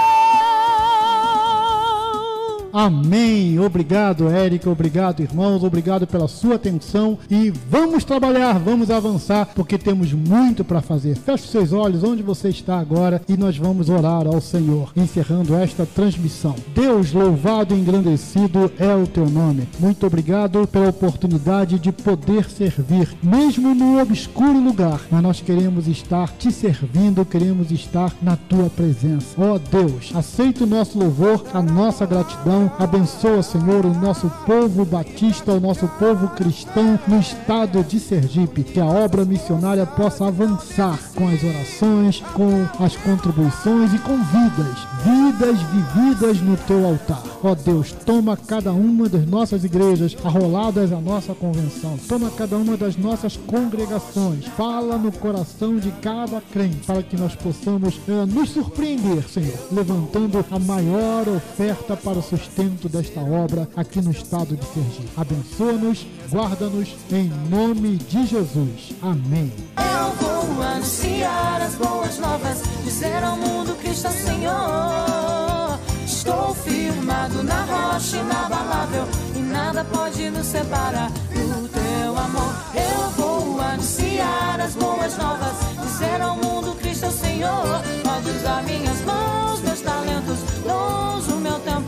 Amém. 2.77 3.59
Obrigado, 3.59 4.29
Érica. 4.29 4.69
Obrigado, 4.69 5.23
irmãos. 5.23 5.63
Obrigado 5.63 6.05
pela 6.05 6.27
sua 6.27 6.57
atenção. 6.57 7.17
E 7.27 7.49
vamos 7.49 8.03
trabalhar, 8.03 8.59
vamos 8.59 8.91
avançar, 8.91 9.49
porque 9.55 9.79
temos 9.79 10.13
muito 10.13 10.63
para 10.63 10.79
fazer. 10.79 11.17
Feche 11.17 11.47
seus 11.47 11.73
olhos 11.73 12.03
onde 12.03 12.21
você 12.21 12.49
está 12.49 12.77
agora 12.77 13.19
e 13.27 13.35
nós 13.35 13.57
vamos 13.57 13.89
orar 13.89 14.27
ao 14.27 14.39
Senhor, 14.39 14.91
encerrando 14.95 15.55
esta 15.55 15.87
transmissão. 15.87 16.53
Deus, 16.75 17.13
louvado 17.13 17.73
e 17.73 17.79
engrandecido 17.79 18.71
é 18.77 18.93
o 18.93 19.07
teu 19.07 19.27
nome. 19.27 19.67
Muito 19.79 20.05
obrigado 20.05 20.67
pela 20.67 20.89
oportunidade 20.89 21.79
de 21.79 21.91
poder 21.91 22.47
servir, 22.47 23.09
mesmo 23.23 23.73
no 23.73 23.99
obscuro 23.99 24.59
lugar. 24.59 25.01
Mas 25.09 25.23
nós 25.23 25.41
queremos 25.41 25.87
estar 25.87 26.29
te 26.37 26.51
servindo, 26.51 27.25
queremos 27.25 27.71
estar 27.71 28.13
na 28.21 28.35
tua 28.35 28.69
presença. 28.69 29.33
Ó 29.35 29.55
oh, 29.55 29.57
Deus, 29.57 30.11
aceita 30.13 30.63
o 30.63 30.67
nosso 30.67 30.99
louvor, 30.99 31.43
a 31.51 31.61
nossa 31.63 32.05
gratidão. 32.05 32.66
Abençoa, 32.77 33.41
Senhor, 33.41 33.85
o 33.85 33.93
nosso 33.93 34.29
povo 34.45 34.85
batista, 34.85 35.53
o 35.53 35.59
nosso 35.59 35.87
povo 35.99 36.27
cristão 36.29 36.99
no 37.07 37.19
estado 37.19 37.83
de 37.83 37.99
Sergipe. 37.99 38.63
Que 38.63 38.79
a 38.79 38.85
obra 38.85 39.25
missionária 39.25 39.85
possa 39.85 40.27
avançar 40.27 40.99
com 41.15 41.27
as 41.27 41.43
orações, 41.43 42.23
com 42.33 42.83
as 42.83 42.95
contribuições 42.97 43.93
e 43.93 43.99
com 43.99 44.17
vidas, 44.17 44.87
vidas 45.03 45.57
vividas 45.61 46.41
no 46.41 46.57
teu 46.57 46.85
altar. 46.85 47.23
Ó 47.43 47.55
Deus, 47.55 47.91
toma 48.05 48.35
cada 48.35 48.73
uma 48.73 49.07
das 49.07 49.25
nossas 49.25 49.63
igrejas 49.63 50.15
arroladas 50.23 50.91
à 50.91 50.99
nossa 50.99 51.33
convenção, 51.33 51.97
toma 52.07 52.29
cada 52.31 52.57
uma 52.57 52.75
das 52.75 52.97
nossas 52.97 53.37
congregações, 53.37 54.45
fala 54.57 54.97
no 54.97 55.11
coração 55.11 55.77
de 55.77 55.91
cada 56.01 56.41
crente, 56.41 56.85
para 56.85 57.03
que 57.03 57.15
nós 57.15 57.35
possamos 57.35 57.99
eh, 58.07 58.25
nos 58.25 58.49
surpreender, 58.49 59.27
Senhor, 59.29 59.57
levantando 59.71 60.43
a 60.51 60.59
maior 60.59 61.27
oferta 61.27 61.95
para 61.95 62.19
o 62.19 62.23
sustento 62.23 62.56
desta 62.89 63.21
obra 63.21 63.69
aqui 63.75 64.01
no 64.01 64.09
estado 64.09 64.55
de 64.55 64.65
Sergipe. 64.65 65.09
Abençoa-nos, 65.15 66.07
guarda-nos, 66.31 66.89
em 67.11 67.29
nome 67.49 67.97
de 67.97 68.25
Jesus. 68.25 68.93
Amém. 68.99 69.53
Eu 69.77 70.11
vou 70.15 70.63
anunciar 70.63 71.61
as 71.61 71.75
boas 71.75 72.17
novas, 72.17 72.63
dizer 72.83 73.23
ao 73.23 73.37
mundo 73.37 73.77
é 73.85 73.89
o 73.89 74.11
Senhor. 74.11 75.79
Estou 76.03 76.55
firmado 76.55 77.43
na 77.43 77.63
rocha 77.65 78.17
inabalável 78.17 79.05
e 79.35 79.39
nada 79.39 79.83
pode 79.85 80.29
nos 80.31 80.47
separar 80.47 81.11
do 81.11 81.67
teu 81.69 82.17
amor. 82.17 82.53
Eu 82.73 83.09
vou 83.11 83.61
anunciar 83.61 84.59
as 84.59 84.73
boas 84.73 85.15
novas, 85.17 85.53
dizer 85.83 86.21
ao 86.21 86.35
mundo 86.37 86.75
Cristo 86.79 87.05
é 87.05 87.09
o 87.09 87.11
Senhor. 87.11 87.81
Pode 88.03 88.29
usar 88.31 88.63
minhas 88.63 88.99
mãos, 89.01 89.61
meus 89.61 89.81
talentos, 89.81 90.39
dons, 90.65 91.27
o 91.27 91.39
meu 91.39 91.59
tempo. 91.59 91.86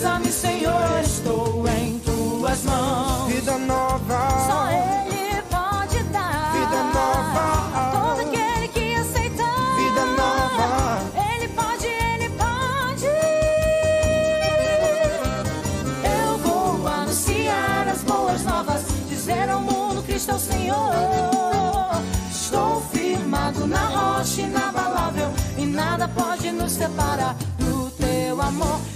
Usa-me, 0.00 0.32
Senhor, 0.32 1.00
estou 1.04 1.68
em 1.68 1.98
tuas 1.98 2.62
mãos. 2.62 3.30
Vida 3.30 3.58
nova. 3.58 4.30
Só 4.46 4.70
Ele 4.70 5.42
pode 5.42 6.02
dar. 6.04 6.52
Vida 6.54 6.84
nova. 6.84 7.90
Todo 7.92 8.20
aquele 8.22 8.68
que 8.68 8.94
aceitar. 8.94 9.76
Vida 9.76 10.06
nova. 10.16 11.02
Ele 11.34 11.48
pode, 11.48 11.86
Ele 11.86 12.30
pode. 12.30 13.04
Eu 16.02 16.38
vou 16.38 16.88
anunciar 16.88 17.88
as 17.88 18.02
boas 18.02 18.42
novas, 18.42 18.82
dizer 19.06 19.50
ao 19.50 19.60
mundo 19.60 20.02
Cristo 20.04 20.30
é 20.30 20.34
o 20.34 20.38
Senhor. 20.38 22.02
Estou 22.30 22.80
firmado 22.90 23.66
na 23.66 23.84
rocha 23.84 24.40
inabalável 24.40 25.30
e 25.58 25.66
nada 25.66 26.08
pode 26.08 26.50
nos 26.52 26.72
separar 26.72 27.36
do 27.58 27.90
teu 27.90 28.40
amor. 28.40 28.89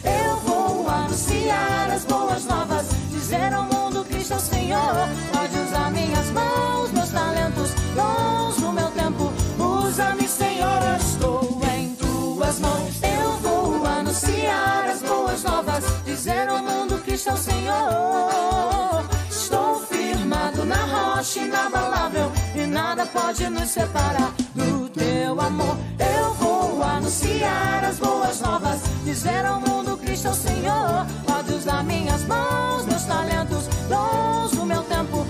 As 1.95 2.05
boas 2.07 2.45
novas, 2.47 2.87
dizer 3.09 3.55
ao 3.55 3.63
mundo 3.63 4.05
Cristo 4.07 4.33
é 4.33 4.37
o 4.37 4.41
Senhor. 4.41 5.09
Pode 5.33 5.57
usar 5.57 5.93
minhas 5.93 6.29
mãos, 6.33 6.91
meus 6.91 7.09
talentos, 7.11 7.71
dons, 7.95 8.59
o 8.59 8.73
meu 8.73 8.91
tempo. 8.91 9.33
Usa-me, 9.57 10.27
Senhor, 10.27 10.83
estou 10.99 11.61
em 11.73 11.95
tuas 11.95 12.59
mãos. 12.59 13.01
Eu 13.01 13.31
vou 13.39 13.87
anunciar 13.87 14.91
as 14.91 15.03
boas 15.03 15.45
novas, 15.45 15.85
dizer 16.05 16.49
ao 16.49 16.59
mundo 16.65 17.01
Cristo 17.05 17.31
é 17.31 17.33
o 17.33 17.37
Senhor. 17.37 19.05
Estou 19.31 19.79
firmado 19.87 20.65
na 20.65 21.15
rocha 21.15 21.39
inabalável 21.39 22.33
e 22.57 22.67
nada 22.67 23.07
pode 23.07 23.49
nos 23.51 23.71
separar 23.71 24.33
do 24.53 24.89
teu 24.89 25.41
amor. 25.41 25.77
Eu 26.01 26.35
vou 26.35 26.83
anunciar 26.83 27.85
as 27.85 28.01
boas 28.01 28.41
novas, 28.41 28.81
dizer 29.05 29.47
ao 29.47 29.61
mundo 29.61 29.94
Cristo 30.15 30.33
Senhor. 30.33 31.05
Pode 31.27 31.53
usar 31.53 31.83
minhas 31.83 32.25
mãos, 32.27 32.87
meus 32.87 33.03
talentos, 33.03 33.67
dons, 33.89 34.53
o 34.53 34.65
meu 34.65 34.81
tempo. 34.85 35.27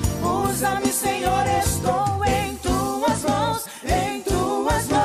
Usa-me, 0.47 0.89
Senhor, 0.89 1.47
estou 1.47 2.23
em 2.27 2.55
tuas 2.57 3.23
mãos, 3.23 3.67
em 3.83 4.21
tuas 4.21 4.87
mãos. 4.89 5.03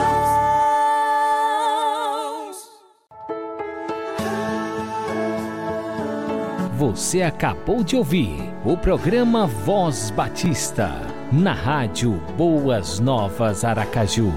Você 6.78 7.22
acabou 7.22 7.82
de 7.82 7.96
ouvir 7.96 8.54
o 8.66 8.76
programa 8.76 9.48
Voz 9.48 10.12
Batista, 10.12 10.92
na 11.32 11.54
rádio 11.54 12.22
Boas 12.36 13.00
Novas 13.00 13.64
Aracaju. 13.64 14.34